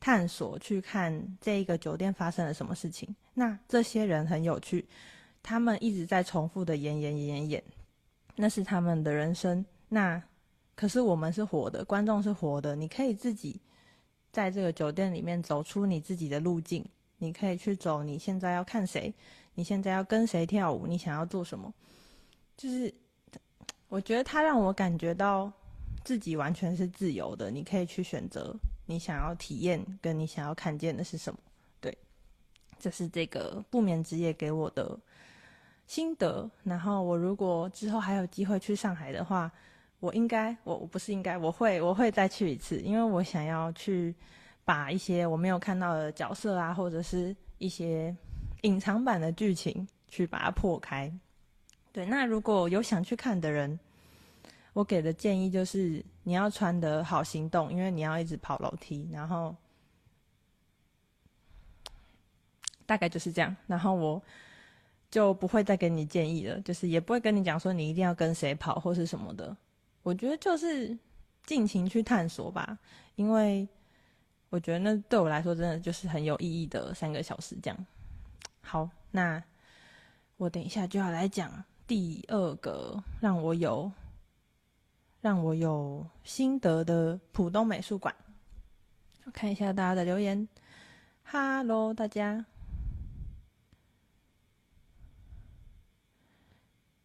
[0.01, 3.15] 探索，去看这一个酒店发生了什么事情。
[3.33, 4.85] 那这些人很有趣，
[5.41, 7.63] 他们一直在重复的演演演演演，
[8.35, 9.65] 那是他们的人生。
[9.87, 10.21] 那
[10.75, 13.59] 可是我们是活的，观众是活的，你可以自己
[14.31, 16.85] 在这个酒店里面走出你自己的路径，
[17.17, 18.03] 你可以去走。
[18.03, 19.13] 你现在要看谁？
[19.53, 20.85] 你现在要跟谁跳舞？
[20.85, 21.73] 你想要做什么？
[22.55, 22.93] 就是。
[23.87, 25.49] 我觉得他让我感觉到
[26.03, 28.53] 自己完全是自由的，你可以去选择
[28.87, 31.39] 你想要体验跟你想要看见的是什么。
[31.79, 31.95] 对，
[32.79, 34.99] 这是这个不眠之夜给我的
[35.85, 36.49] 心得。
[36.63, 39.49] 然后我如果之后还有机会去上海的话，
[39.99, 44.13] 我应该我我不是应该我会我会再去一次，因为我想要去
[44.63, 48.15] 把一些我没有看到的角色啊，或者是一些
[48.61, 51.11] 隐藏版的剧情去把它破开。
[51.91, 53.79] 对，那如果有想去看的人，
[54.73, 59.55] 我给的建议就是你要穿得好行动，因为你要一直跑楼梯，然后
[62.85, 63.55] 大概就是这样。
[63.65, 64.21] 然后我
[65.09, 69.55] 就不会再给你建议了，就是也不会跟你讲说你一定要跟谁跑或是什么的。
[70.05, 70.95] 我觉得就是
[71.47, 72.77] 尽情去探索吧，
[73.15, 73.67] 因为
[74.49, 77.85] 我觉得那对我来说真的就是很有意义的三个小时这样。
[78.61, 79.43] 好，那
[80.37, 81.51] 我等一下就要来讲。
[81.87, 83.91] 第二个让我有
[85.21, 88.15] 让我有心得的浦东美术馆，
[89.23, 90.47] 我看一下大家的留言。
[91.23, 92.45] Hello，，大家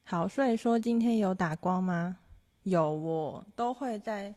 [0.04, 0.28] 好。
[0.28, 2.18] 所以说今天有打光吗？
[2.70, 4.32] 有，我都会在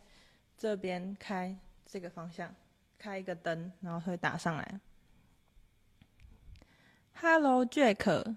[0.58, 2.52] 这边开这个方向，
[2.98, 4.80] 开一个灯，然后会打上来。
[7.14, 8.36] Hello Jack，。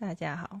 [0.00, 0.60] 大家好，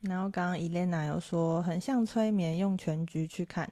[0.00, 3.70] 然后刚刚伊莲娜有说很像催眠，用全局去看，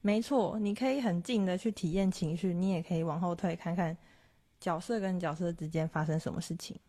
[0.00, 3.94] 没错，你可以很近的去体验情绪，你也可以往后退看看
[4.58, 6.80] 角色跟角色之间发生什么事情。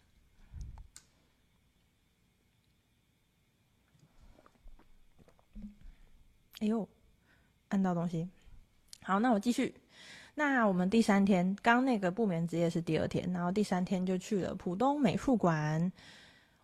[6.61, 6.87] 哎呦，
[7.69, 8.29] 按到东西，
[9.01, 9.73] 好，那我继续。
[10.35, 15.91] 那我们第三天，刚那个不眠之夜是第二天，然后第三天就去了浦东美术馆。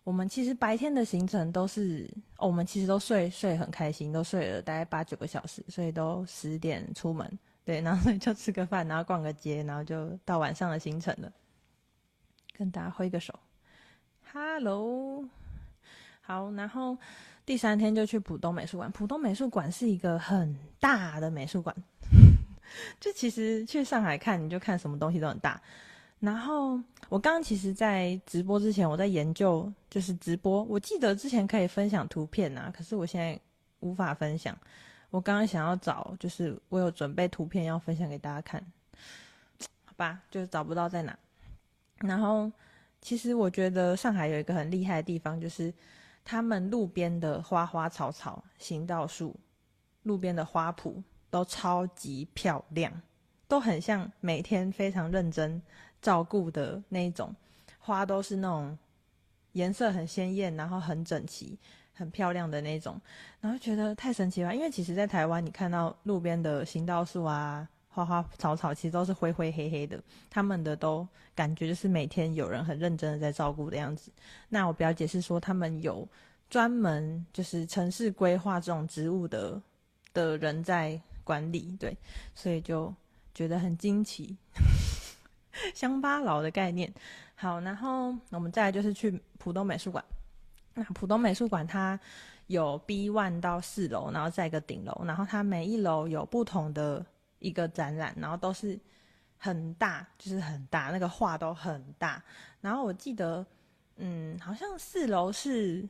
[0.04, 2.08] 我们其实白天的行程都是，
[2.38, 11.30] 我们其实都睡睡很开心，都睡了大概八九个小时，所以都十点出门，对，然后所以就吃个饭，然后逛个街，然后就到晚上的行程了。
[12.56, 13.38] 跟大家挥个手
[14.32, 15.28] ，Hello，
[16.22, 16.96] 好，然后
[17.48, 18.92] 第三天就去浦东美术馆。
[18.92, 21.74] 浦东美术馆是一个很大的美术馆。
[23.00, 25.58] 就其实去上海看，你就看什么东西都很大。
[26.20, 30.62] 然后我刚刚其实，在直播之前，我在研究，就是直播。
[30.64, 33.40] 我记得之前可以分享图片啊，可是我现在
[33.80, 34.54] 无法分享。
[35.08, 38.62] 我刚刚想要找，就是我有准备图片要分享给大家看，
[39.86, 41.18] 好吧，就找不到在哪。
[42.00, 42.52] 然后
[43.00, 45.72] 其实我觉得上海有一个很厉害的地方，就是
[46.28, 49.34] 他们路边的花花草草、行道树、
[50.02, 51.02] 路边的花圃。
[51.30, 52.90] 都超级漂亮，
[53.46, 55.60] 都很像每天非常认真
[56.00, 57.36] 照顾的那种
[57.78, 58.78] 花，都是那种
[59.52, 61.58] 颜色很鲜艳，然后很整齐、
[61.92, 62.98] 很漂亮的那种，
[63.42, 64.54] 然后觉得太神奇了。
[64.54, 67.68] 因为其实，在台湾你看到路边的行道树啊、
[68.04, 74.10] 花花草草，其实都是灰灰黑黑的，他们的都感觉就是每天有人很认真的在照顾的样子。
[74.48, 76.06] 那我表姐是说，他们有
[76.48, 79.60] 专门就是城市规划这种植物的
[80.14, 81.96] 的人在管理，对，
[82.34, 82.94] 所以就
[83.34, 84.36] 觉得很惊奇，
[85.74, 86.92] 乡巴佬的概念。
[87.34, 90.04] 好，然后我们再来就是去浦东美术馆。
[90.74, 91.98] 那浦东美术馆它
[92.46, 97.04] 有 B one 到四楼，然后在一个顶楼，然后它每一楼有不同的
[97.38, 98.78] 一个展览，然后都是
[99.36, 102.22] 很大，就是很大，那个画都很大。
[102.60, 103.44] 然后我记得，
[103.96, 105.88] 嗯，好像四楼是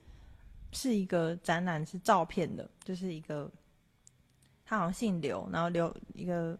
[0.72, 3.50] 是一个展览，是照片的，就是一个。
[4.70, 6.54] 他好像姓刘，然后刘一个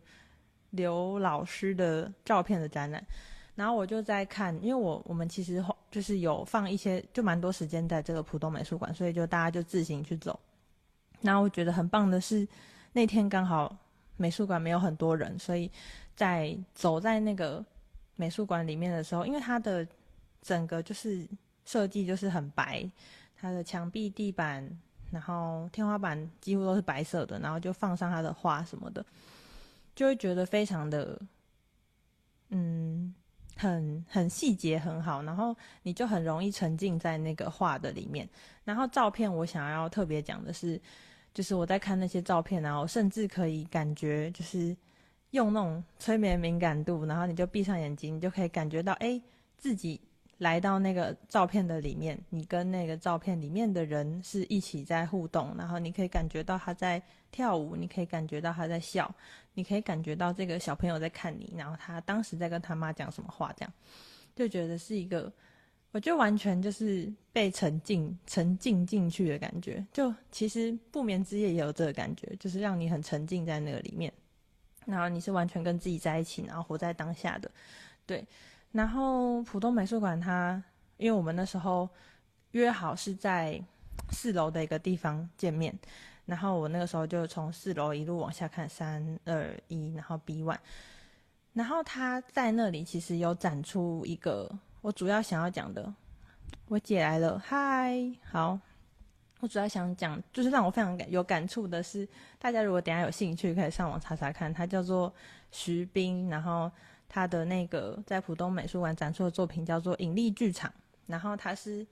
[0.71, 3.07] 刘老师的照片的展览，
[3.55, 10.41] 然后我就在看，因为我我们其实就是有放一些，就蛮多时间在这个浦东美术馆，所以就大家就自行去走。
[11.21, 12.49] 然后我觉得很棒的是，
[12.95, 13.77] 那天刚好
[14.19, 15.71] 美术馆没有很多人，所以
[16.15, 17.65] 在走在那个
[18.17, 19.89] 美术馆里面的时候，因为它的
[20.43, 21.27] 整个就是
[21.65, 22.87] 设计就是很白，
[23.35, 24.79] 它的墙壁、地板。
[25.11, 29.03] 然后天花板几乎都是白色的，然后就放上它的画什么的，
[29.95, 31.19] 就会觉得非常的，
[32.51, 33.15] 嗯，
[33.57, 38.29] 很很细节很好，然后你就很容易沉浸在那个画的里面。
[38.65, 40.79] 然后照片我想要特别讲的是，
[41.35, 44.77] 就是我在看那些照片，然后甚至可以感觉就是
[45.31, 49.21] 用那种催眠敏感度，然后你就闭上眼睛，你就可以感觉到，哎，
[49.57, 50.01] 自己。
[50.39, 57.03] 来到那个照片的里面，你跟那个照片里面的人是一起在互动，然后你可以感觉到他在
[57.33, 59.13] 跳舞，你可以感觉到他在笑，
[59.55, 63.73] 你可以感觉到这个小朋友在看你，然后他当时在跟他妈讲什么话，这样
[64.37, 65.33] 就觉得是一个，
[65.91, 69.85] 我就完全就是被沉浸沉浸进去的感觉。
[69.93, 74.13] 就其实不眠之夜也有这个感觉，就是让你很沉浸在那个里面，
[74.85, 77.51] 然后你是完全跟自己在一起，然后活在当下的，
[78.05, 78.27] 对。
[78.71, 80.63] 然后浦东美术馆，它
[80.99, 81.89] 因为我们那时候
[82.51, 83.59] 约好是在
[84.11, 85.75] 四楼的一个地方见面，
[86.27, 90.59] 然后我那个时候就从四楼一路往下看，三二一，然后 B one，
[91.55, 94.51] 然后他在那里其实有展出一个
[94.81, 95.93] 我主要想要讲的，
[96.67, 97.95] 我姐来了，嗨，
[98.31, 98.59] 好，
[99.41, 102.09] 我主要想讲就是让我非常感有感触的是，
[102.39, 105.13] 大家如果等下有兴趣可以上网查查看，它叫做
[105.51, 106.71] 徐冰，然后。
[107.11, 110.71] 他的那个在浦东美术馆展出的作品叫做《引力剧场》，
[111.07, 111.85] 然后他是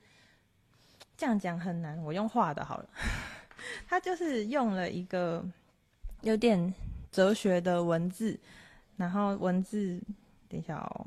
[1.17, 2.89] 这样讲很难，我用画的好了。
[3.89, 5.43] 他就是用了一个
[6.21, 6.73] 有点
[7.11, 8.39] 哲学的文字，
[8.99, 9.99] 然后文字
[10.51, 11.07] 等一下哦，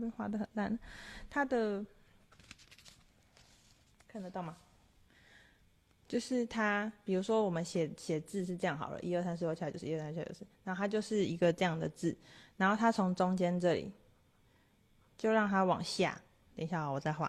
[0.00, 0.78] 被画的很烂。
[1.28, 1.84] 他的
[4.06, 4.56] 看得到吗？
[6.06, 12.16] 就是他，比如说我们写写字是这样好了，一二三四五六七八九十，一二三四五六七八九十，然后它就是一个这样的字。
[12.56, 13.90] 然后它从中间这里，
[15.16, 16.20] 就让它往下。
[16.54, 17.28] 等一下，我再画。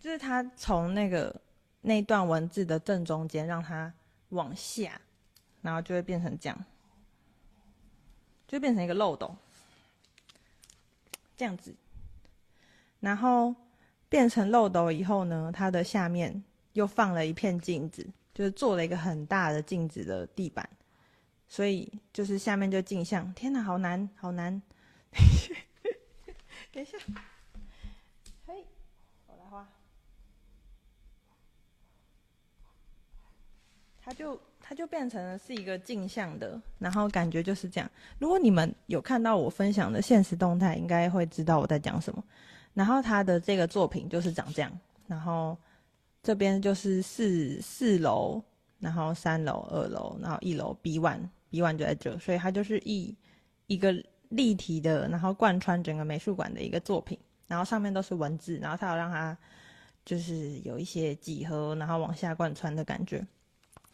[0.00, 1.38] 就是它从那个
[1.82, 3.92] 那段文字的正中间，让它
[4.30, 4.98] 往下，
[5.60, 6.64] 然后就会变成这样，
[8.46, 9.36] 就变成一个漏斗，
[11.36, 11.74] 这样子。
[13.00, 13.54] 然后
[14.08, 20.68] 变成漏斗以后呢，它的下面又放了一片镜子，就是做了一个很大的镜子的地板。
[21.48, 24.60] 所以就是下面就镜像，天哪，好难，好难！
[26.72, 26.98] 等一下，
[28.46, 28.66] 嘿，
[29.26, 29.68] 我来画。
[34.00, 37.88] 它就它就变成了是一个镜像的，然后感觉就是这样。
[38.18, 42.24] 如果你们有看到我分享的现实动态，应该会知道我在讲什么。
[42.74, 45.56] 然后它的这个作品就是长这样，然后
[46.20, 48.42] 这边就是四四楼，
[48.80, 51.28] 然后三楼、二楼，然后一楼 B one。
[51.48, 53.16] B one 就在这，所以它就是一
[53.68, 53.94] 一个
[54.30, 59.38] 立体的，然后贯穿整个美术馆的一个作品，然后上面都是文字，然后它有让它
[60.04, 63.24] 就是有一些几何，然后往下贯穿的感觉。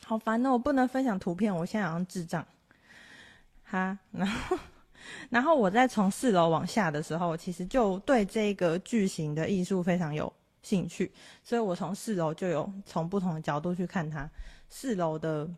[0.04, 2.46] 好烦哦，我不能分享图片，我现在好像智障。
[3.64, 4.58] 哈，然后
[5.30, 10.32] 然后我在从四楼往下的时候，其实就对这个巨型的艺术非常有
[10.62, 11.10] 兴趣，
[11.42, 14.28] 所以我从四楼就有从不同的角度去看它，
[14.68, 15.48] 四楼的。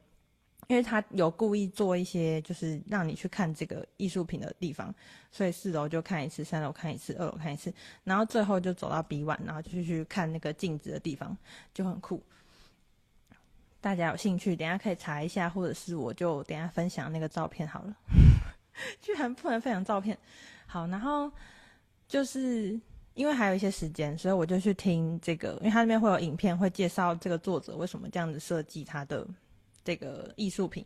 [0.67, 4.93] 因为他有故意做一些，就是让你去看这个艺术品的地方，
[5.31, 7.71] 所以四楼就看一次，三楼看一次，二楼看一次，
[8.03, 11.37] 然后最后就走到 B 馆然后就去看那个镜子的地方，
[11.75, 12.23] 就很酷。
[13.85, 17.95] 大家有兴趣，等一下可以查一下，或者是我就等一下分享那个照片好了。
[19.03, 20.17] 居然不能分享照片，
[20.67, 21.31] 好，然后
[22.09, 22.81] 就是
[23.13, 29.27] 因为还有一些时间，所以我就去听这个，因为他那边会有影片，会介绍这个作者为什么这样子设计他的。
[29.85, 30.83] 这个艺术品，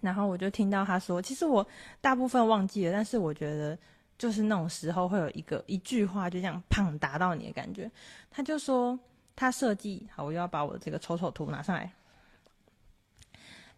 [0.00, 1.66] 然后我就听到他说，其实我
[2.00, 3.76] 大部分忘记了，但是我觉得
[4.16, 7.90] 就就是那种时候会有一个一句话就这样砰打到你的感觉。
[8.30, 8.96] 他就说
[9.34, 11.92] 他设计好，我又要把我这个丑丑图拿上来。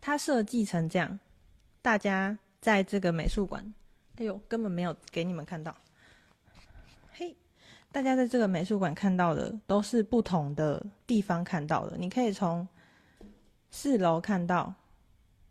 [0.06, 1.18] 他设计成这样，
[1.82, 3.74] 大家在这个美术馆，
[4.18, 5.76] 哎呦，根本没有给你们看到。
[7.10, 7.36] 嘿，
[7.90, 11.96] 大家在这个美术馆看到的都是不同的地方看到的。
[11.96, 12.68] 你可以从
[13.72, 14.72] 四楼看到，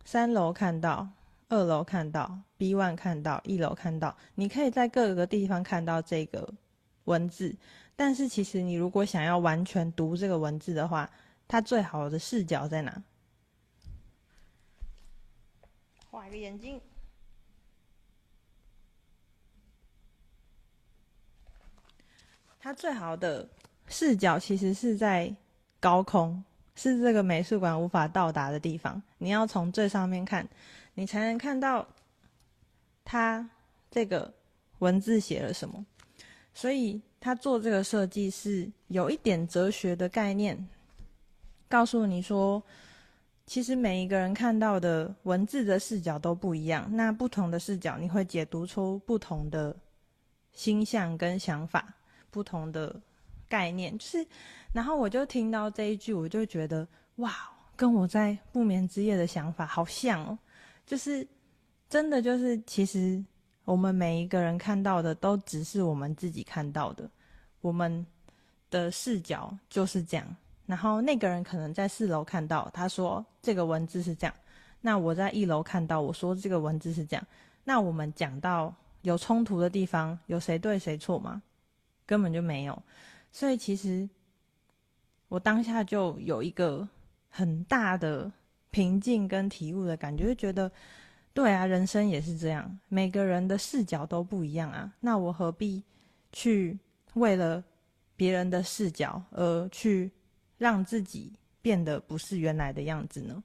[0.05, 1.05] 三楼看到，
[1.49, 4.15] 二楼看到，B one 看到，一楼看到。
[4.35, 6.47] 你可以在各个地方看到这个
[7.03, 7.53] 文字，
[7.93, 11.09] 但是其实你如果想要完全读这个文字的话，
[11.45, 13.03] 它最好的视角在哪？
[16.15, 16.79] 画一个眼睛。
[22.57, 23.45] 它最好的
[23.89, 25.35] 视角其实是在
[25.81, 26.41] 高空，
[26.73, 29.03] 是这个美术馆无法到达的地方。
[29.17, 30.47] 你要从最上面看，
[30.93, 31.85] 你才能看到
[33.03, 33.49] 它
[33.91, 34.33] 这个
[34.79, 35.85] 文字写了什么。
[36.53, 40.65] 所以，他做这个设计是有一点哲学的概念，
[41.67, 42.63] 告诉你说。
[43.45, 49.75] 其实每一个人看到的文字的视角都不一样，那不同的视角你会解读出不同的
[50.51, 51.93] 心象跟想法，
[52.31, 52.99] 不同的
[53.47, 53.95] 概念。
[53.99, 54.27] 就是，
[54.73, 56.87] 然后我就听到这一句，我就觉得
[57.17, 57.33] 哇，
[57.75, 60.37] 跟我在不眠之夜的想法好像哦。
[60.85, 61.27] 就是
[61.87, 63.23] 真的，就是其实
[63.63, 67.07] 我们每一个人看到的都只是我们自己看到的，
[67.61, 68.05] 我们
[68.71, 70.35] 的视角就是这样。
[70.65, 74.35] 然后那个人可能在四楼看到，他说这个文字是这样。
[74.81, 77.27] 那我在一楼看到，我说这个文字是这样。
[77.63, 81.41] 那我们讲到有冲突的地方，有谁对谁错吗？
[82.05, 82.81] 根本就没有。
[83.31, 84.07] 所以其实
[85.27, 86.87] 我当下就有一个
[87.29, 88.31] 很大的
[88.69, 90.71] 平静跟体悟的感觉，就觉得
[91.33, 94.91] 对啊，人生也是这样，每个人的视角都不一样啊。
[94.99, 95.83] 那我何必
[96.31, 96.79] 去
[97.13, 97.63] 为了
[98.15, 100.11] 别人的视角而去？
[100.57, 101.31] 让自己
[101.61, 103.43] 变得不是原来的样子呢？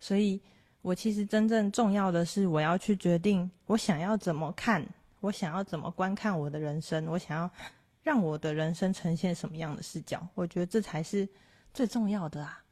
[0.00, 0.40] 所以，
[0.82, 4.84] 我其实真正重要的是，我要去决定我想要怎么看，
[5.20, 7.50] 我想要怎么观看我的人生，我想要
[8.02, 10.26] 让我的人生呈现什么样的视角？
[10.34, 11.28] 我觉得这才是
[11.72, 12.62] 最重要的啊！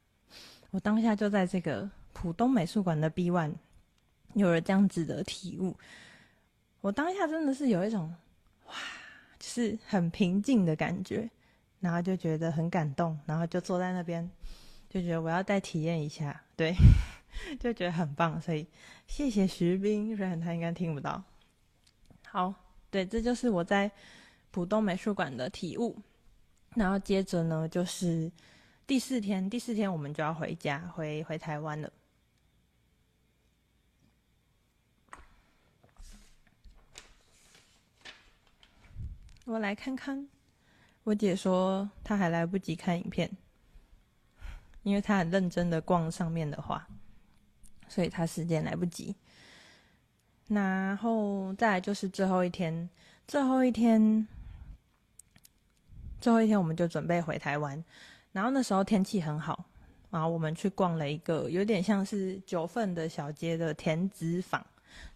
[0.71, 3.55] 我当下就在这个浦东美术馆的 B One
[4.35, 5.77] 有了这样子的体悟，
[6.81, 8.13] 我当下真的是有一种
[8.67, 8.75] 哇，
[9.39, 11.31] 就是很平静的感觉。
[11.81, 14.31] 然后就觉得很感动，然后就坐在那边，
[14.89, 16.75] 就觉得我要再体验一下，对，
[17.59, 18.41] 就觉得很棒。
[18.41, 18.67] 所以
[19.07, 21.23] 谢谢徐斌，虽然他应该听不到。
[22.27, 22.55] 好，
[22.91, 23.91] 对，这就是我在
[24.51, 25.97] 浦东美术馆的体悟。
[26.77, 28.31] 然后接着呢，就是
[28.87, 31.91] 第四天，第四天我们就要回家，回回台湾了。
[39.47, 40.29] 我来看看。
[41.03, 43.31] 我姐说她还来不及看影片，
[44.83, 46.87] 因为她很认真的逛上面的画，
[47.89, 49.17] 所以她时间来不及。
[50.49, 52.89] 然后再来就是最后一天，
[53.27, 54.27] 最后一天，
[56.21, 57.83] 最后一天我们就准备回台湾。
[58.33, 59.65] 然后那时候天气很好，
[60.11, 64.65] 然后我们去逛了一个有点像是九份的小街的田子坊，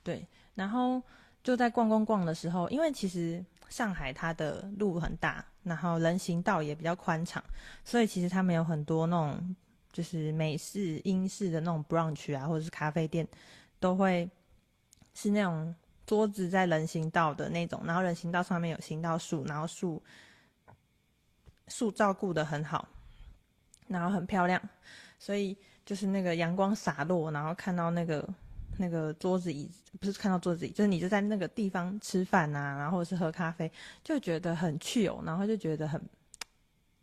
[0.02, 0.26] 对。
[0.54, 1.02] 然后
[1.42, 5.44] 就在逛逛逛的时候，因为其实上海它的路很大。
[5.64, 7.42] 然后人行道也比较宽敞，
[7.84, 9.56] 所以其实他们有很多那种
[9.92, 13.26] 就是美式、英式的那种 brunch 啊，或者是咖啡店，
[13.80, 14.30] 都会
[15.14, 15.74] 是那种
[16.06, 20.02] 桌子在人行道的那种，然后人行道上面有行道树，然后树
[21.68, 22.88] 树照顾的很好，
[23.88, 24.60] 然后很漂亮，
[25.18, 28.28] 所以就是那个阳光洒落，然后看到那个。
[28.76, 33.70] 那个桌子椅子不是看到桌子椅，就是你就在那个地方吃饭啊，然后是喝咖啡，
[34.02, 36.00] 就觉得很去哦然后就觉得很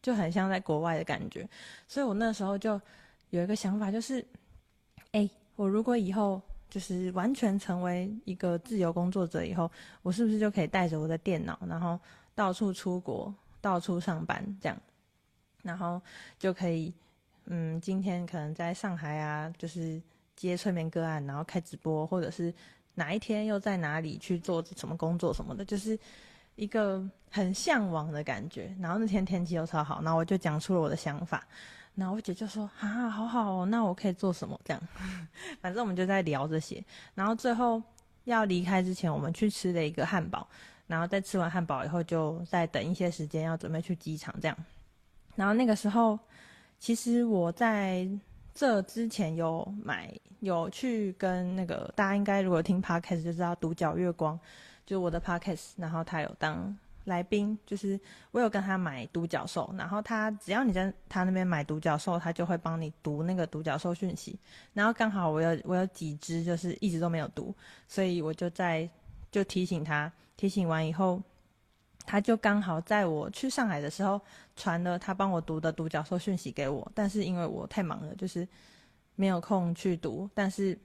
[0.01, 1.47] 就很像在国外的感觉。
[1.87, 2.79] 所以我那时候就
[3.29, 4.25] 有一个想法，就是，
[5.11, 11.99] 哎，我如果以后就是完全成为一个自由工作者以后，我是不是就可以带着我的电脑，然后
[12.35, 14.77] 到处出国，到处上班这样，
[15.63, 16.01] 然后
[16.37, 16.93] 就可以，
[17.45, 20.01] 嗯，今天可能在上海啊，就是。
[20.35, 22.53] 接催眠个案，然后开直播，或者是
[22.95, 25.97] 哪一天又在哪里去做什么工作什么的，就是
[26.55, 28.75] 一个很向往的感觉。
[28.79, 31.45] 然后那天天气又超好，然后我就讲出了我的想法，
[31.95, 34.81] 然后我姐就说：“啊，好好哦，那我可以做什么？”这样，
[35.61, 36.83] 反正我们就在聊这些。
[37.13, 37.81] 然后最后
[38.23, 40.47] 要离开之前，我们去吃了一个汉堡，
[40.87, 44.57] 然后在吃完汉堡以后，就再等一些时间，要准备去机场这样。
[45.35, 46.17] 然后那个时候，
[46.79, 48.07] 其实我在。
[48.53, 54.39] 这之前有买，有去跟那个大家应该如果听 podcast 就知道独角月光，
[54.85, 57.99] 就我的 podcast，然后他有当来宾，就是
[58.31, 64.37] 我有跟他买独角兽，然后他只要你在他那边买独角兽，他就会帮你读那个独角兽讯息，
[64.73, 67.55] 然后刚好我有我有几只就是一直都没有读，
[67.87, 68.87] 所以我就在
[69.31, 71.21] 就提醒他，提醒完以后，
[72.11, 74.19] 他就刚好在我去上海的时候
[74.57, 78.45] 传了他帮我读的独角兽讯息给我，但是因为我太忙了，就是
[79.15, 80.77] 没有空去读，但是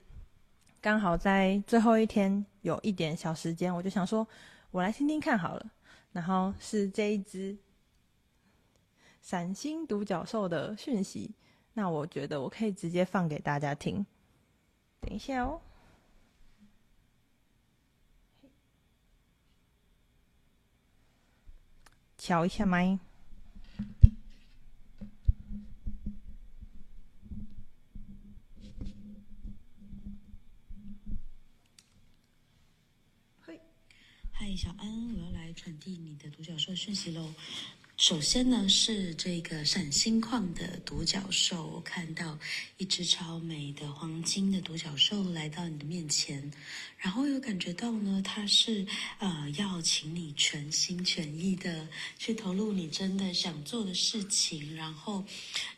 [0.81, 4.25] 刚好在最后一天有一点小时间，我就想说，
[4.71, 5.67] 我来听听看好了。
[6.13, 7.59] 然后是这一只
[9.21, 11.35] 闪星独角兽的讯息，
[11.73, 14.07] 那我觉得我可以直接放给大家听。
[15.01, 15.61] 等一下哦，
[22.27, 22.99] 调一下麦。
[33.43, 33.61] 嘿
[34.33, 37.33] 嗨，小安，我要来传递你的独角兽讯息喽。
[37.97, 42.39] 首先呢，是这个闪星矿的独角兽，我看到
[42.77, 46.53] 一只超美的黄金的独角兽来到你的面前，
[46.99, 48.87] 然后有感觉到呢，它是
[49.19, 51.89] 呃要请你全心全意的
[52.19, 54.77] 去投入你真的想做的事情。
[54.77, 55.25] 然后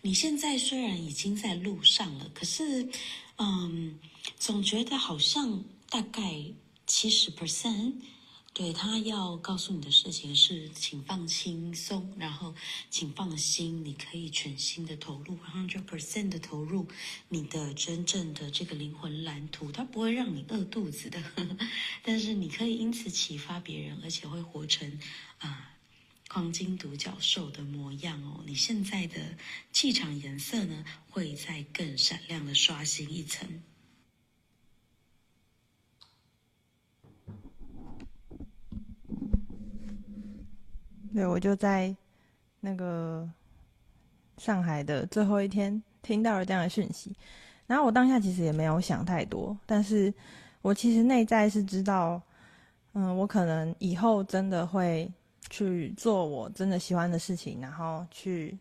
[0.02, 2.88] 你现在虽然已经在路上了，可是
[3.36, 3.96] 嗯，
[4.36, 6.44] 总觉得好像大概
[6.84, 7.92] 七十 percent。
[8.58, 12.52] 对，他要告诉你的事情是，请放轻松，然后
[12.90, 16.88] 请放心，你可以全心的投入，hundred percent 的投入
[17.28, 21.56] 你的真正的这个灵魂蓝图，它不会让你饿肚子的，呵呵，
[22.02, 24.98] 但是你可以因此启发别人，而且会活成
[25.38, 25.76] 啊、
[26.28, 28.42] 黄金独角兽的模样哦。
[28.44, 29.38] 你现在的
[29.70, 33.62] 气场颜色呢，会再更闪亮的刷新一层。
[41.14, 41.94] 对，我就在
[42.60, 43.28] 那个
[44.36, 47.14] 上海的最后一天听到了这样的讯息，
[47.66, 50.12] 然后我当下其实也没有想太多，但是
[50.62, 52.20] 我其实内在是知道，
[52.92, 55.10] 嗯，我可能以后真的会
[55.50, 58.56] 去做我真的喜欢的事情，然后去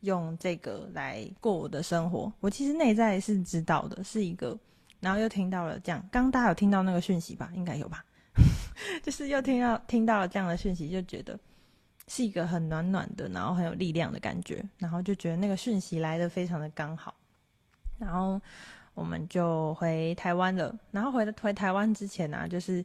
[0.00, 2.32] 用这个来过我的生活。
[2.40, 4.56] 我其实内在是知道的，是一个，
[5.00, 7.50] 然后又听到了这样，刚大家有听到那个讯息吧？
[7.54, 8.04] 应该有吧？
[9.02, 11.38] 就是又听到听到了这样的讯息，就觉得。
[12.06, 17.14] 是一个很暖暖的，然后很有力量的感觉，然后就觉得那个讯息来的非常的刚好，
[17.98, 18.40] 然后
[18.92, 20.76] 我们就回台湾了。
[20.90, 22.84] 然后回回台湾之前呢、就是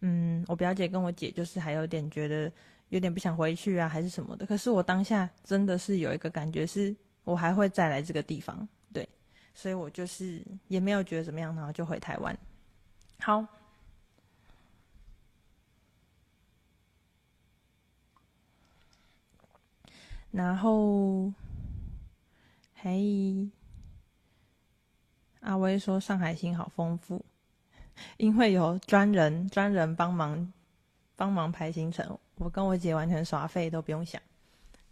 [0.00, 2.50] 嗯，我表姐跟我姐就是还有点觉得
[2.88, 4.44] 有点不想回去啊，还是什么的。
[4.44, 9.08] 可是我当下真的是有一个感觉，是我还会再来这个地方，对，
[9.54, 12.36] 所以我就是也没有觉得怎么样，然后就回台湾。
[13.20, 13.46] 好。
[20.36, 21.32] 然后，
[22.74, 23.48] 嘿，
[25.40, 27.24] 阿威说上海星好丰富，
[28.18, 30.52] 因为有专人专人帮忙
[31.16, 34.20] 帮忙排行程，我跟我姐完全耍废都不用想，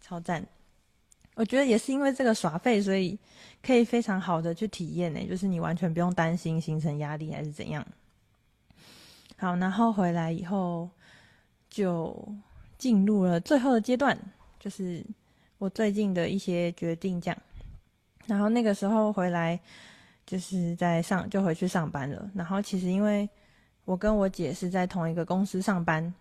[0.01, 0.43] 超赞。
[1.35, 3.15] 我觉得也是因为这个耍废，所以
[3.61, 7.85] 可以非常好的去体验呢，就是你完全不用担心行程压力还是怎样。
[9.37, 10.89] 好，然后回来以后
[11.69, 12.35] 就
[12.79, 14.17] 进入了最后的阶段，
[14.59, 15.05] 就是。
[15.57, 17.37] 我最近的一些决定，这样，
[18.27, 19.57] 然后那个时候回来，
[20.25, 22.29] 就是在上就回去上班了。
[22.35, 23.27] 然后其实因为
[23.85, 26.13] 我跟我姐是在同一个公司上班，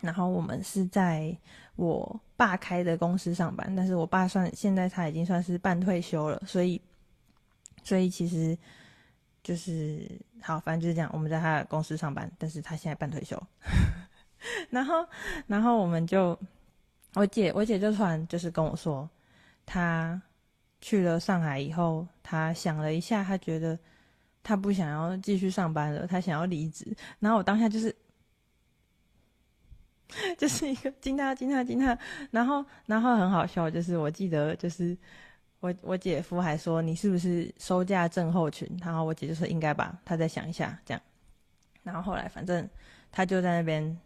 [0.00, 1.34] 然后我们是在
[1.76, 6.80] 我爸开的公司上班，但是我爸算现在他已经算是半退休了，所以
[7.84, 8.58] 所以其实
[9.44, 10.10] 就是
[10.42, 13.40] 好，反正就是这样，我们在他的公司上班，但是他现在半退休，
[14.70, 15.06] 然后
[15.46, 16.36] 然后我们就。
[17.16, 19.08] 我姐，我姐就突然就是跟我说，
[19.64, 20.20] 她
[20.82, 23.78] 去了上海以后，她想了一下，她觉得
[24.42, 26.94] 她不想要继续上班了，她想要离职。
[27.18, 27.96] 然后我当下就是，
[30.36, 31.98] 就是一个惊讶、惊讶、惊讶。
[32.30, 34.94] 然后，然后很好笑，就是我记得，就是
[35.60, 38.68] 我我姐夫还说你是不是收假症候群？
[38.82, 41.02] 然后我姐就说应该吧，她再想一下这样。
[41.82, 42.68] 然后后来反正
[43.10, 43.98] 她就在那边，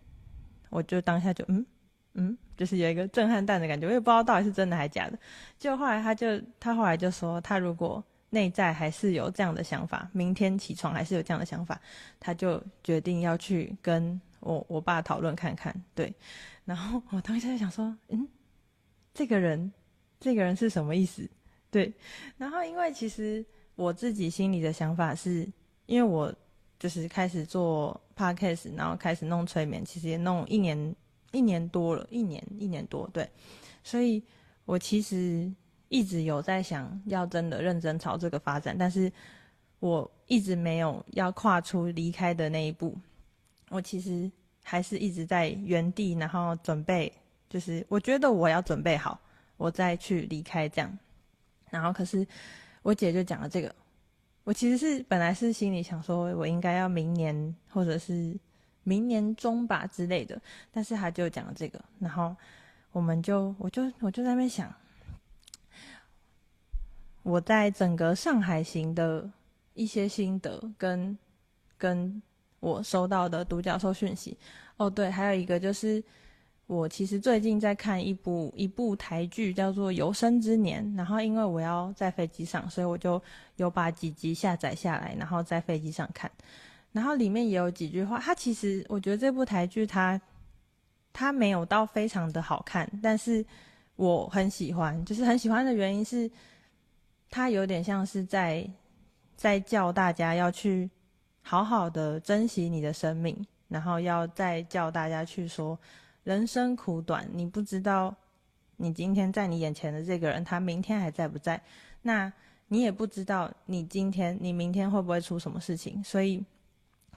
[0.69, 1.67] 我就当下就嗯。
[2.15, 5.19] 嗯，就是有一个震撼弹的感觉，我也不知道到底是真的还是假的。
[5.59, 11.81] 就后来他就他后来就说，他如果内在还是有这样的想法，明天起床还是有这样的想法，
[12.21, 15.75] 他就决定要去跟我我爸讨论看看。
[15.95, 16.13] 对，
[16.67, 18.29] 然后我当时在想说，嗯，
[19.15, 19.73] 这个人
[20.21, 21.27] 这个人是什么意思？
[21.71, 21.91] 对，
[22.37, 23.43] 然后因为其实
[23.75, 25.51] 我自己心里的想法是，
[25.87, 26.31] 因为我
[26.79, 30.95] 就是开始做 podcast，然后开始弄催眠，其实也弄一年
[31.33, 33.29] 一年多了，一年一年多，对，
[33.83, 34.23] 所以
[34.65, 35.53] 我其实
[35.89, 39.13] 一直有在想要真的认真朝这个发展，但是
[39.79, 42.97] 我一直没有要跨出离开的那一步，
[43.69, 44.31] 我其实
[44.63, 47.13] 还是一直在原地，然后准备，
[47.49, 49.21] 就是我觉得我要准备好，
[49.57, 50.99] 我再去离开这样，
[51.71, 52.27] 然后可是
[52.83, 53.75] 我姐就讲了这个。
[54.43, 58.35] 我其实是本来是心里想说，我应该要明年或者是
[58.91, 60.41] 明年中吧之类的，
[60.73, 62.35] 但是他就讲了这个，然后
[62.91, 64.75] 我们就我就我就在那边想，
[67.23, 69.31] 我在整个上海行的
[69.75, 71.17] 一些心得跟
[71.79, 72.21] 跟
[72.59, 74.37] 我收到的独角兽讯息，
[74.77, 76.03] 哦对，还有一个就是。
[76.71, 83.21] 我其实最近在看一部一部台剧，叫做《有生之年》，然后因为我要在飞机上，所以我就
[83.57, 86.31] 有把几集下载下来，然后在飞机上看。
[86.93, 90.21] 然后里面也有几句话，它其实我觉得这部台剧它
[91.13, 93.45] 它没有到非常的好看，但是
[93.97, 96.31] 我很喜欢，就是很喜欢的原因是
[97.29, 98.69] 它有点像是在
[99.37, 100.91] 在叫大家要去
[101.43, 105.79] 好好的珍惜你的生命，然后要再叫大家去说。
[106.23, 108.15] 人生苦短，你不知道
[108.77, 111.61] 你今天在你眼前的这个人，他明天还在不在？
[112.03, 112.31] 那
[112.69, 116.05] 你也不知道你今天、你明天会不会出什么事情。
[116.05, 116.45] 所以，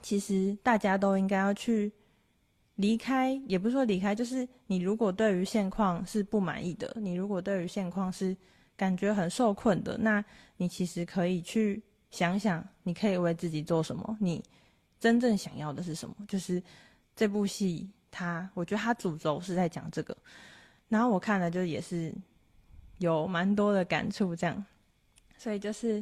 [0.04, 1.90] 其实大家都应该要去
[2.76, 8.36] 离开，也不是说离开，就是你如果对于现况是不满意的，你如果对于现况是
[8.76, 10.22] 感觉很受困的，那
[10.58, 14.16] 你其实可以去想想，你可以为自己做什么？
[14.20, 14.44] 你
[15.00, 16.14] 真正想要的是什么？
[16.28, 16.62] 就是
[17.16, 17.88] 这部戏。
[18.16, 20.16] 他，我觉得他主轴是在讲这个，
[20.88, 22.14] 然后我看了就也是
[22.98, 24.64] 有蛮多的感触，这样，
[25.36, 26.00] 所以就是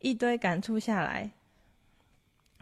[0.00, 1.30] 一堆感触下来，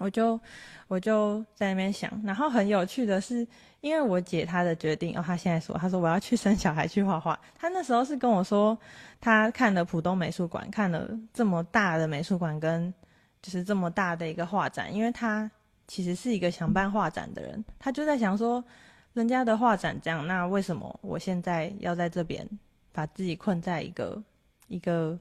[0.00, 0.40] 我就
[0.88, 3.46] 我就在那边想，然后很有趣的是，
[3.80, 8.76] 因为我姐她的决定，哦，她现在说，她说我要去生小孩去画画，她那时候是跟我说，
[9.20, 12.92] 她看了浦东美术馆，看了这么大的美术馆跟
[13.40, 15.50] 就是这么大的一个画展，因为她
[15.86, 18.64] 其实是一个想办画展的人，她就在想说。
[19.12, 22.48] 人家的画展这样，那为什么我现在要在这边
[22.92, 24.22] 把自己困在一个
[24.68, 25.18] 一个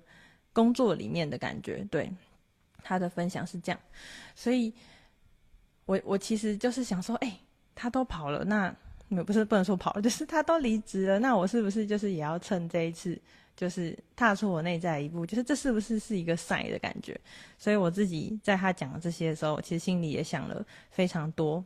[0.53, 1.84] 工作里面的感觉？
[1.89, 2.07] 对，
[2.84, 3.80] 他的分享是这样，
[4.36, 4.73] 所以
[5.86, 7.39] 我我其实就是想说，哎，
[7.75, 8.73] 他都跑了，那
[9.09, 13.19] 也不是不能说跑了， 就是他都离职了，那我是不是就是也要趁这一次，
[13.55, 17.19] 就是踏出我内在一步，就是这是不是是一个赛的感觉？
[17.57, 21.63] 所以我自己在他讲的这些的时候，其实心里也想了非常多。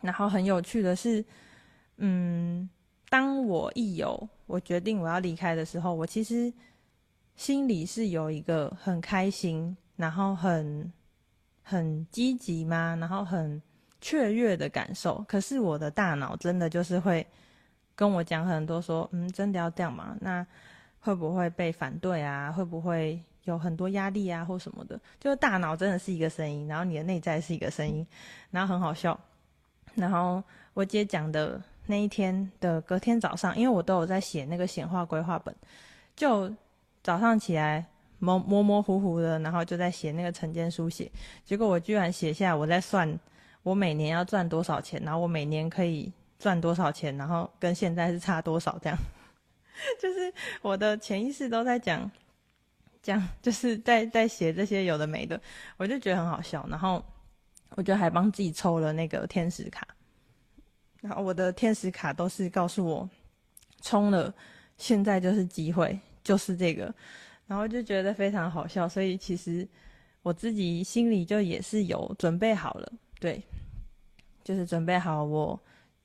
[0.00, 1.24] 然后很有趣的是，
[1.98, 2.68] 嗯，
[3.08, 6.52] 当我一有我决定我要离开的时候，我其实
[7.36, 10.92] 心里是有一个很开心，然后很
[11.62, 13.62] 很积极嘛，然后很
[14.00, 15.24] 雀跃的感受。
[15.28, 17.24] 可是我的大脑真的就是会
[17.94, 20.16] 跟我讲很多，说，嗯，真的要这样吗？
[20.20, 20.44] 那
[20.98, 22.50] 会不会被反对啊？
[22.50, 25.00] 会不会有很多压力啊，或什么的？
[25.20, 28.04] 就是大脑真的是一个声音，然后你的内在是一个声音，
[28.50, 29.16] 然后很好笑。
[29.94, 30.42] 然后
[30.74, 35.54] 我姐讲的那一天的隔天早上，因为我都有在写那个显化规划本，
[36.16, 36.52] 就
[37.04, 37.86] 早上起来
[38.22, 41.10] 模模模糊糊的，然后就在写那个晨间书写。
[41.44, 43.18] 结果我居然写下我在算
[43.62, 48.96] 我每年要赚多少钱，然后我每年可以赚多少钱，然后跟现在是差多少这样。
[50.00, 52.10] 就是我的潜意识都在讲
[53.02, 55.40] 讲，就是在在写这些有的没的，
[55.76, 56.66] 我就觉得很好笑。
[56.70, 57.04] 然后。
[57.74, 59.88] 我就还帮自己抽了那个天使卡，
[61.00, 63.08] 然后我的天使卡都是告诉我，
[63.80, 64.34] 冲了，
[64.76, 66.94] 现在就是机会，就是这个，
[67.52, 69.68] 然后就觉得非常好笑，所以其实
[70.22, 73.42] 我自己心里就也是有准备好了，对，
[74.42, 75.60] 就是准备好我，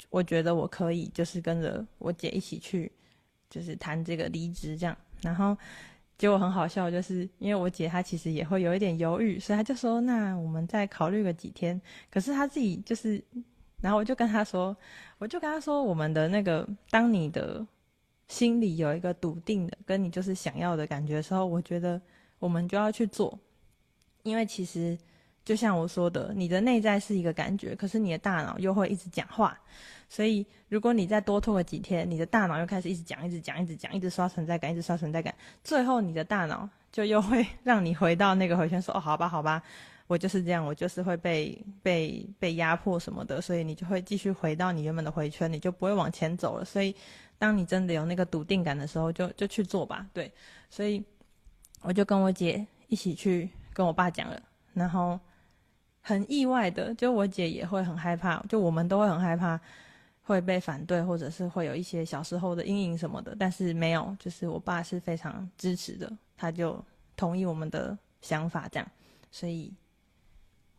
[0.10, 2.92] 我觉得我可以，就是跟着我姐一起去，
[3.50, 5.56] 就是谈这个离职这样，然后。
[6.18, 11.80] 结果很好笑，就是因为我姐她其实也会有一点犹豫，所以她就说：“那我们再考虑个几天。”
[12.10, 13.24] 可是她自己就是，
[13.82, 14.76] 然后我就跟她说，
[15.20, 17.64] 我就跟她说，我们的那个，当你的
[18.28, 22.02] 心里有一个笃定的，跟你就是想要的感觉的时候，我觉得
[22.40, 23.38] 我们就要去做，
[24.24, 24.98] 因为其实
[25.46, 29.58] 就像我说的，你的内在是一个感觉，可是你的大脑又会一直讲话。
[30.10, 39.62] 所以，如果你再多拖个几天，你的大脑又开始一直讲、一直讲、一直讲、一直刷存在感、一直刷存在感，最后你的大脑就又会让你回到那个回圈，说：“哦，好吧，好吧，
[40.08, 46.66] 我就是这样，我就是会被被被压迫什么的。”所以你就会继续回到你原本的回圈，你就不会往前走了。
[46.66, 46.96] 所以，
[47.38, 50.08] 当你真的有那个笃定感的时候，就就去做吧。
[50.14, 50.32] 对，
[50.70, 51.04] 所以
[51.82, 54.42] 我就跟我姐一起去跟我爸讲了，
[54.74, 55.20] 然后。
[56.00, 59.60] 很意外的，就我姐也会很害怕，就我们都会很害怕
[60.24, 63.36] 会被反对，或者是会有一些小时候的阴影什么的。
[63.38, 66.82] 但是没有，就是我爸是非常支持的，他就
[67.18, 68.90] 同意我们的想法，这样。
[69.32, 69.70] 所以，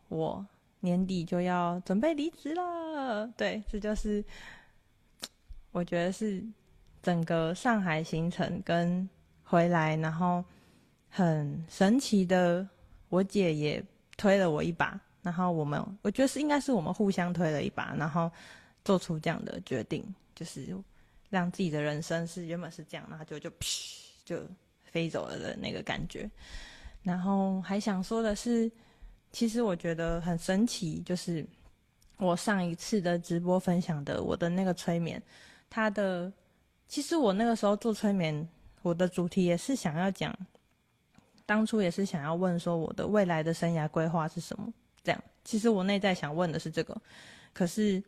[0.09, 0.45] 我
[0.81, 3.27] 年底就要准备离职了。
[3.37, 4.25] 对，这就是
[5.73, 6.45] 我觉得是
[7.03, 9.09] 整个上海行程跟
[9.45, 10.45] 回来，然后
[11.09, 12.67] 很神奇的，
[13.09, 13.83] 我姐也
[14.17, 15.01] 推了我一把。
[15.21, 18.31] 然后我们，我觉得是应该是我们互相推了一把，然后
[18.85, 20.03] 做出这样的决定，
[20.35, 20.75] 就是
[21.29, 24.41] 让自己的人生是原本是这样，然后就就噗 就
[24.85, 26.31] 飞走了的那个感觉。
[27.03, 28.71] 然后还想说的是，
[29.33, 31.47] 其实我觉得很神奇，就是
[32.17, 35.23] 我上一次的直播分享的我的那个催眠，
[35.69, 36.33] 它的
[36.89, 38.49] 其实我那个时候做催眠，
[38.83, 40.35] 我的主题也是想要讲，
[41.45, 44.73] 当初也是想要问说我的未来的生涯规划是什么。
[45.05, 47.01] 这样，其实我内在想问的是这个，
[47.53, 48.03] 可是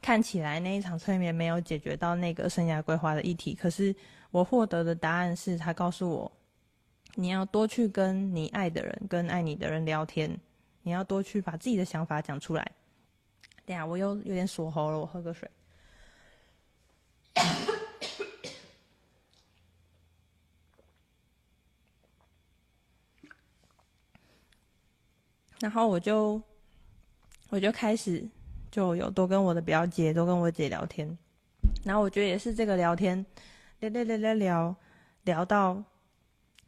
[0.00, 3.54] 看起来那一场催眠没有解决到那个生涯规划的议题。
[3.54, 3.94] 可是
[4.30, 6.32] 我获得的答案是他告诉我，
[7.16, 10.36] 你要多去跟你爱的人、跟爱你的人聊天，
[10.82, 12.72] 你要多去把自己的想法讲出来。
[13.64, 15.48] 等下我又有点锁喉了，我喝个水。
[25.60, 26.42] 然后我就，
[27.48, 28.28] 我就开始
[28.70, 31.16] 就有多跟我的表姐、多跟我姐聊天，
[31.84, 33.24] 然后我觉得也是这个聊天，
[33.78, 34.76] 聊聊聊聊聊，
[35.22, 35.82] 聊到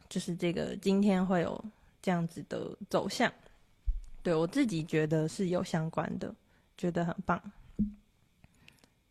[0.08, 1.64] 就是这个今天会有
[2.00, 3.32] 这样子的走向，
[4.22, 6.34] 对，我自己觉得是有相关的，
[6.76, 7.40] 觉得很棒。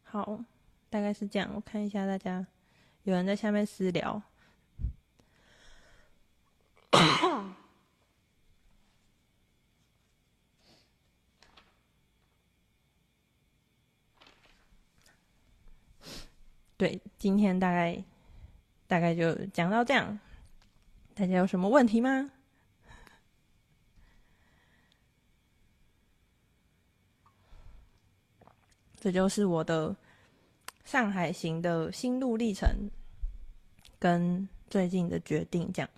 [0.04, 0.40] 好，
[0.90, 1.52] 大概是这样。
[1.54, 2.46] 我看一下大家，
[3.04, 4.22] 有人在下面私聊。
[16.78, 18.04] 对，今天大概
[18.86, 20.20] 大概就讲到这样，
[21.16, 22.30] 大家有什么问题吗？
[29.00, 29.96] 这就是我的
[30.84, 32.90] 上海行的心路历程，
[33.98, 35.72] 跟最近的决定。
[35.72, 35.90] 这样，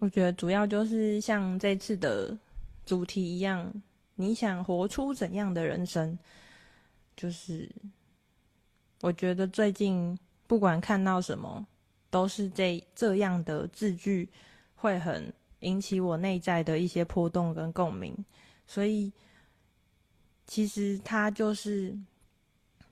[0.00, 2.36] 我觉得主要就是像这次的
[2.84, 3.72] 主题一样，
[4.16, 6.18] 你想活出怎样的人生？
[7.14, 7.70] 就是。
[9.02, 11.66] 我觉得最近不管看到什么，
[12.12, 14.28] 都是这这样的字句，
[14.74, 18.14] 会很引起我内在的一些波动跟共鸣。
[18.66, 19.10] 所以，
[20.46, 21.98] 其实它就是，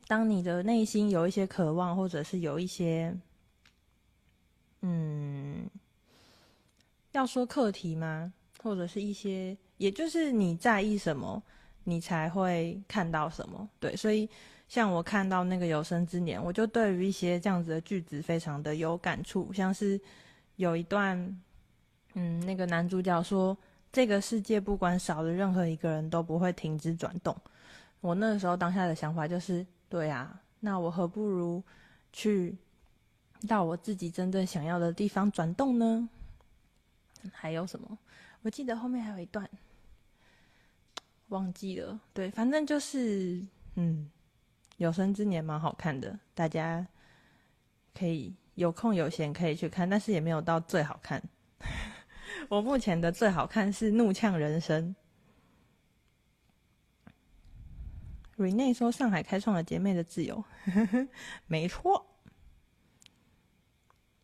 [0.08, 3.14] 当你的内心有一些渴望，或者是有一些，
[4.80, 5.68] 嗯，
[7.12, 8.32] 要说课题吗？
[8.62, 11.42] 或者是一些，也就是你在意什么，
[11.84, 13.68] 你才会看到什么。
[13.78, 14.26] 对，所以。
[14.70, 19.52] 像我看到那个有生之年，我就对于一些这样子的句子非常的有感触。
[19.52, 20.00] 像是
[20.54, 21.18] 有一段，
[22.14, 23.58] 嗯，那个男主角说
[23.90, 27.36] ：“这个世界不管少了任何一个人都不会停止转动。”
[28.00, 31.60] 我那个时候当下的想法就是：对啊，那我何不如
[32.12, 32.56] 去
[33.48, 36.08] 到我自己真正想要的地方转动呢？
[37.32, 37.98] 还有什么？
[38.42, 39.50] 我记得后面还有一段，
[41.30, 41.98] 忘记了。
[42.14, 43.44] 对，反正就是，
[43.74, 44.08] 嗯。
[44.80, 46.86] 有生之年蛮好看的，大家
[47.92, 51.22] 可以有空有闲可以去看，但是也没有到最好看。
[52.48, 54.96] 我目前的最好看是《怒呛人生》。
[58.42, 60.42] Rene 说：“上海开创了姐妹的自由。
[61.46, 62.06] ”没错。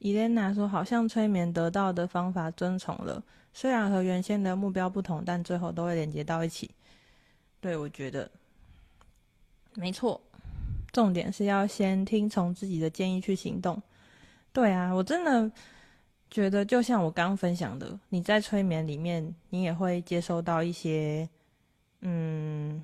[0.00, 6.70] Elena 说：“好像催眠得到的方法遵从了，虽然和原先的目标不同，但最后都会连接到一起。”
[7.60, 8.30] 对，我觉得
[9.74, 10.22] 没错。
[10.96, 13.82] 重点是要先听从自己的建议去行动。
[14.50, 15.52] 对啊，我真的
[16.30, 21.28] 觉得，就像我刚分享的，你在催眠里面，你也会接收到一些，
[22.00, 22.82] 嗯，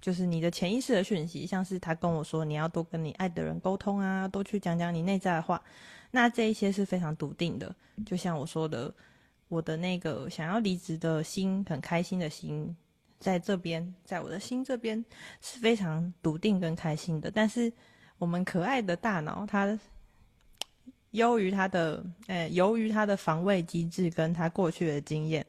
[0.00, 5.60] 就是你的潜意识的讯息，像是他跟我说，你要多跟你爱的人沟通啊，多去讲讲你内在的话。
[6.12, 7.74] 那这一些是非常笃定的，
[8.06, 8.94] 就像我说的，
[9.48, 12.76] 我的那个想要离职的心，很开心的心。
[13.18, 15.04] 在这边，在我的心这边
[15.40, 17.30] 是非常笃定跟开心的。
[17.30, 17.72] 但是
[18.18, 19.78] 我们可爱的大脑，它
[21.10, 25.44] 由于它的，呃，由于它的防卫机制跟它过去的经验，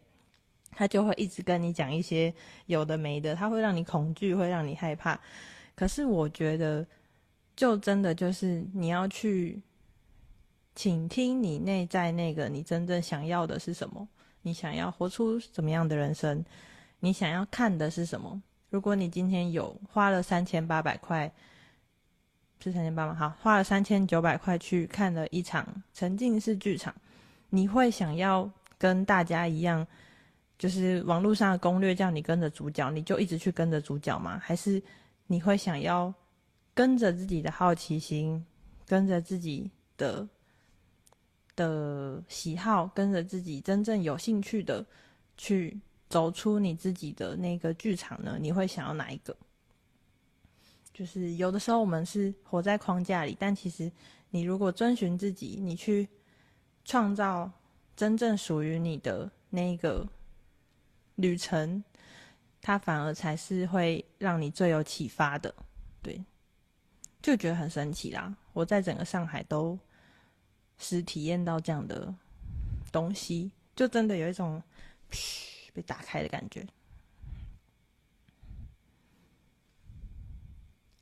[0.72, 2.34] 它就会一直跟你讲一些
[2.68, 5.20] 有的没的，它会让你恐惧，会让你害怕。
[5.76, 6.86] 可是我觉得，
[7.56, 9.62] 就真的就是你要去
[10.74, 14.08] 倾听你内在那个你真正想要的是什么。
[14.44, 16.44] 你想要活出怎么样的人生？
[17.00, 18.42] 你想要看的是什么？
[18.70, 21.32] 如果你今天有花了三千八百块，
[22.60, 23.14] 是三千八吗？
[23.14, 26.94] 好，花了三千九百块去看了一场沉浸式剧场，
[27.50, 29.86] 你会想要跟大家一样，
[30.58, 34.40] 就是网络上的攻略叫你跟着主角，你就一直去跟着主角吗？
[34.44, 34.82] 还是
[35.28, 36.14] 你会想要
[36.74, 38.44] 跟着自己的好奇心，
[38.88, 40.28] 跟着自己的
[41.56, 44.86] 的喜好，跟着自己真正有兴趣的
[45.38, 45.80] 去
[46.10, 48.38] 走出你自己的那个剧场呢？
[48.40, 49.36] 你会想要哪一个？
[50.94, 53.92] 就是有的时候我们是活在框架里，但其实
[54.32, 56.08] 你如果遵循自己，你去
[56.84, 57.52] 创造
[57.96, 60.08] 真正属于你的那个
[61.16, 61.84] 旅程，
[62.62, 65.54] 它反而才是会让你最有启发的。
[66.02, 66.24] 对，
[67.22, 68.36] 就觉得很神奇啦！
[68.54, 69.78] 我在整个上海都
[70.80, 72.12] 是体验到这样的
[72.92, 74.62] 东西，就真的有一种
[75.78, 76.66] 被打开的感觉。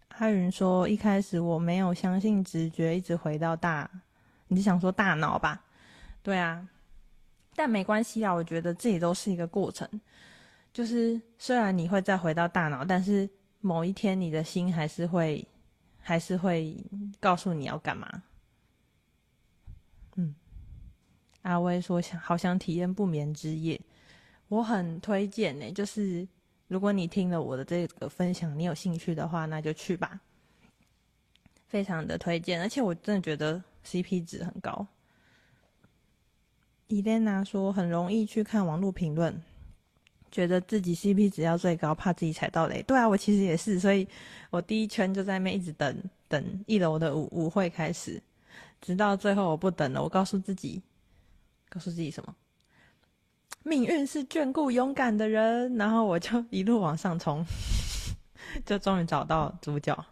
[0.09, 3.89] 阿云说：“一开始我没有相信直觉，一直回到大，
[4.49, 5.63] 你是想说大脑吧？
[6.21, 6.67] 对啊，
[7.55, 9.89] 但没关系啊，我觉得这也都是一个过程。
[10.73, 13.30] 就是虽然你会再回到大脑，但是
[13.61, 15.45] 某一天你的心还是会，
[16.01, 16.78] 还是会
[17.21, 18.23] 告诉你要干嘛。
[20.15, 20.34] 嗯，
[21.41, 23.80] 阿威说想好想体验不眠之夜，
[24.47, 26.27] 我很推荐呢、就是。”
[26.67, 30.19] 如果你听了我的这个分享，你有兴趣的话，那就去吧，
[31.67, 34.87] 非常的推荐，而且我真的觉得 CP 值很高。
[36.87, 39.39] 伊莲娜说很容易去看网络评论，
[40.31, 42.81] 觉得自己 CP 值要最高，怕自己踩到雷。
[42.81, 44.07] 对啊，我其实也是，所以
[44.49, 45.95] 我第一圈就在那一直等
[46.27, 48.19] 等一楼的舞舞会开始，
[48.81, 50.81] 直到最后我不等了，我告诉自己，
[51.69, 52.35] 告诉自己什么？
[53.68, 57.43] 命运是眷顾勇敢的人，然后我就一路往上冲，
[58.63, 60.05] 就终于找到主角。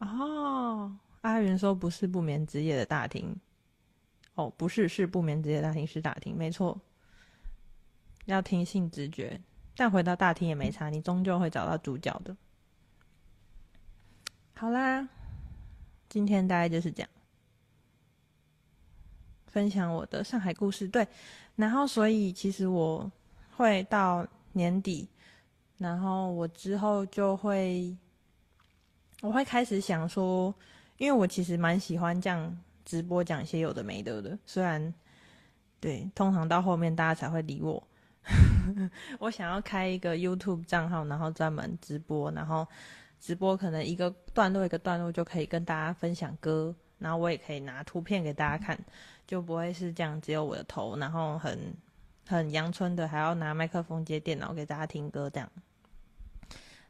[0.00, 3.32] 哦，阿云说不是不眠之夜的大厅，
[4.34, 6.80] 哦，不是，是不眠之夜大厅是大厅，没错。
[8.24, 9.40] 要听信直觉，
[9.76, 12.36] 但回到大厅也没差，你终究会找到主角的。
[14.54, 15.08] 好啦，
[16.08, 17.10] 今天大概就是这样。
[19.56, 21.08] 分享我的上海故事，对，
[21.54, 23.10] 然后所以其实我
[23.56, 25.08] 会到年底，
[25.78, 27.96] 然后我之后就会，
[29.22, 30.54] 我会开始想说，
[30.98, 32.54] 因为我其实蛮喜欢这样
[32.84, 34.92] 直播讲一些有的没的的，虽然
[35.80, 37.82] 对，通常到后面大家才会理我，
[39.18, 42.68] 我想要开一个 YouTube 账号，然后专门直播，然后
[43.18, 48.78] 直播可能一个段落一个段落就可以跟大家分享歌，然后我也可以拿图片给大家看。
[49.26, 51.74] 就不会是这样，只有我的头，然后很
[52.28, 55.50] 很阳春的，还要拿麦克风接电脑给大家听歌这样。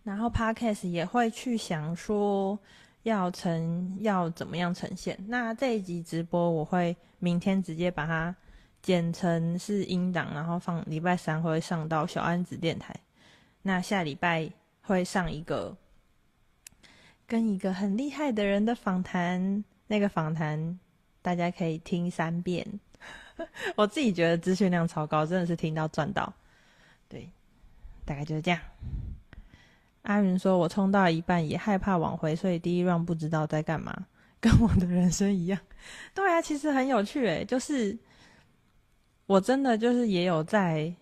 [0.03, 2.59] 然后 Podcast 也会去想说
[3.03, 5.19] 要呈要怎么样呈现。
[5.27, 8.35] 那这一集直播我会明天直接把它
[8.83, 12.95] 剪成是音档，然后放礼拜三会上到小安子电台。
[13.63, 14.49] 那下礼拜
[14.83, 15.77] 会上一个
[17.27, 20.79] 跟一个很厉害的人的访谈，那个访谈。
[21.27, 22.65] 大家可以听三遍，
[23.75, 26.33] 我自己觉得资讯量超高，真的是听到赚到。
[27.09, 27.29] 对，
[28.05, 28.61] 大概就是这样。
[30.03, 34.07] 阿云说：“我冲到一半也害怕往回，所以第一 round 不知道在干嘛，
[34.39, 35.59] 跟我的人生一样。”
[36.15, 37.99] 对啊，其实很有趣诶，就是
[39.27, 40.95] 我真的就是也有在，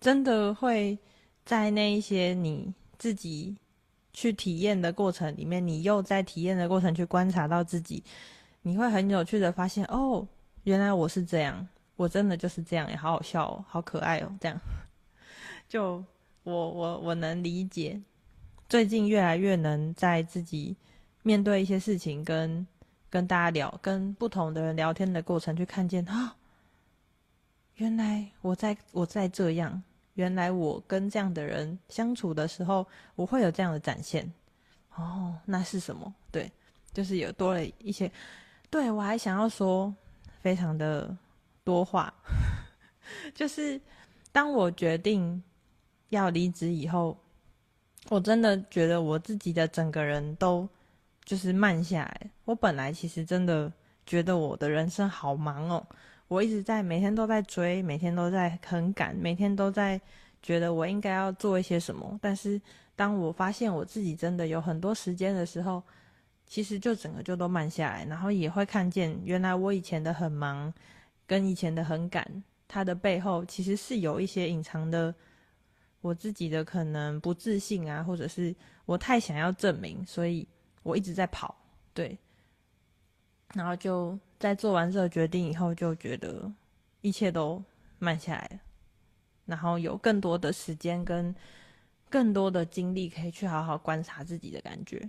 [0.00, 0.98] 真的会
[1.44, 3.56] 在那一些你自己
[4.12, 8.02] 去体验的过程里面，你又在体验的过程去观察到自己。
[8.66, 10.26] 你会很有趣的发现，哦，
[10.62, 14.58] 原来我是这样，我真的就是这样，也好好笑哦，好可爱哦，这样，
[15.68, 16.02] 就
[16.44, 18.00] 我我我能理解，
[18.66, 20.74] 最近越来越能在自己
[21.22, 22.66] 面对一些事情，跟
[23.10, 26.34] 跟大家聊，跟不同的人聊天的过程，去看见啊、
[27.74, 29.82] 原来我在我在这样，
[30.14, 34.32] 原来我跟这样的人相处的时候，我会有这样的展现，
[34.94, 36.14] 哦，那是什么？
[36.32, 36.50] 对，
[36.94, 38.10] 就是有多了一些。
[38.74, 39.94] 对，我还想要说，
[40.40, 41.16] 非常的
[41.62, 42.12] 多话，
[43.32, 43.80] 就是
[44.32, 45.40] 当我决定
[46.08, 47.16] 要离职以后，
[48.08, 50.68] 我真的觉得我自己的整个人都
[51.24, 52.20] 就是慢下来。
[52.46, 53.72] 我本来其实真的
[54.04, 55.86] 觉得我的人生好忙哦，
[56.26, 60.00] 我一直在每天都在追，每天都在很赶，每天都在
[60.42, 62.18] 觉得我应该要做一些什么。
[62.20, 62.60] 但是
[62.96, 65.80] 当我发现我自己真的有很多时间的时候，
[66.46, 70.72] 其实就整个就都慢下来，然后也会看见原来我以前的很忙，
[71.26, 75.14] 跟以前的很赶，它的背后其实是有一些隐藏的，
[76.00, 80.46] 我自己的可能不自信啊，或者是我太想要证明，所以
[80.82, 81.56] 我一直在跑，
[81.92, 82.16] 对。
[83.54, 86.52] 然后就在做完这个决定以后，就觉得
[87.02, 87.62] 一切都
[87.98, 88.60] 慢下来了，
[89.46, 91.34] 然后有更多的时间跟
[92.10, 95.08] 更多的精力可以去好好观察自己的感觉。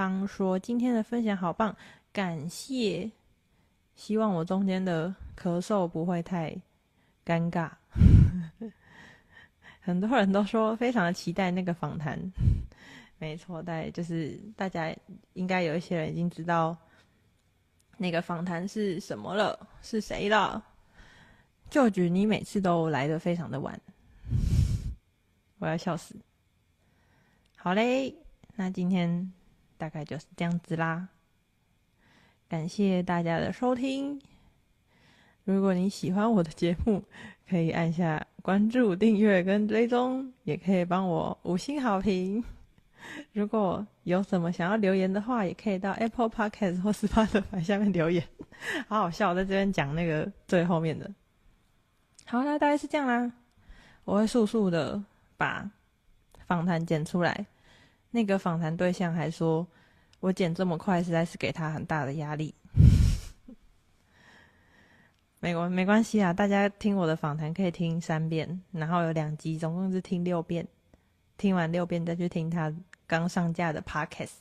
[0.00, 1.76] 方说今天的分享好棒，
[2.10, 3.10] 感谢。
[3.94, 6.56] 希望我中间的咳嗽不会太
[7.22, 7.70] 尴尬。
[9.82, 12.18] 很多人都说非常的期待那个访谈。
[13.20, 14.90] 没错，大就是大家
[15.34, 16.74] 应该有一些人已经知道
[17.98, 20.64] 那个访谈是什么了，是谁了？
[21.68, 23.78] 就觉你每次都来的非常的晚，
[25.60, 26.16] 我要笑死。
[27.54, 28.14] 好嘞，
[28.56, 29.30] 那今天
[29.80, 31.08] 大概就是这样子啦。
[32.50, 34.20] 感谢大家的收听。
[35.44, 37.02] 如果你喜欢我的节目，
[37.48, 42.44] 可以按下关注、订阅跟追踪，也可以帮我五星好评。
[43.32, 48.22] 如果有什么想要留言的话，也可以到 Apple Podcast 或 Spotify 下面留言。
[48.86, 51.10] 好好笑，我在这边讲那个最后面的。
[52.26, 53.32] 好，啦大概是这样啦。
[54.04, 55.02] 我会速速的
[55.38, 55.70] 把
[56.46, 57.46] 访谈剪出来。
[58.10, 59.66] 那个访谈对象还说，
[60.20, 62.54] 我剪这么快，实在是给他很大的压力。
[65.40, 70.66] 没关没关系啊，大家听我的访谈可以听三遍，然后有两集，总共是听六遍。
[71.36, 72.72] 听完六遍再去听他。
[73.06, 74.34] 刚上架的 Podcast，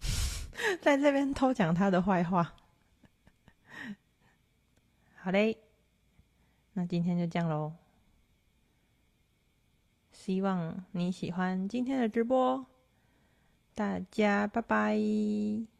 [0.82, 2.52] 在这边偷讲他的坏话。
[5.16, 5.56] 好嘞，
[6.74, 7.72] 那今天就这样喽。
[10.12, 12.66] 希望你喜欢今天的直播，
[13.74, 15.73] 大家拜拜。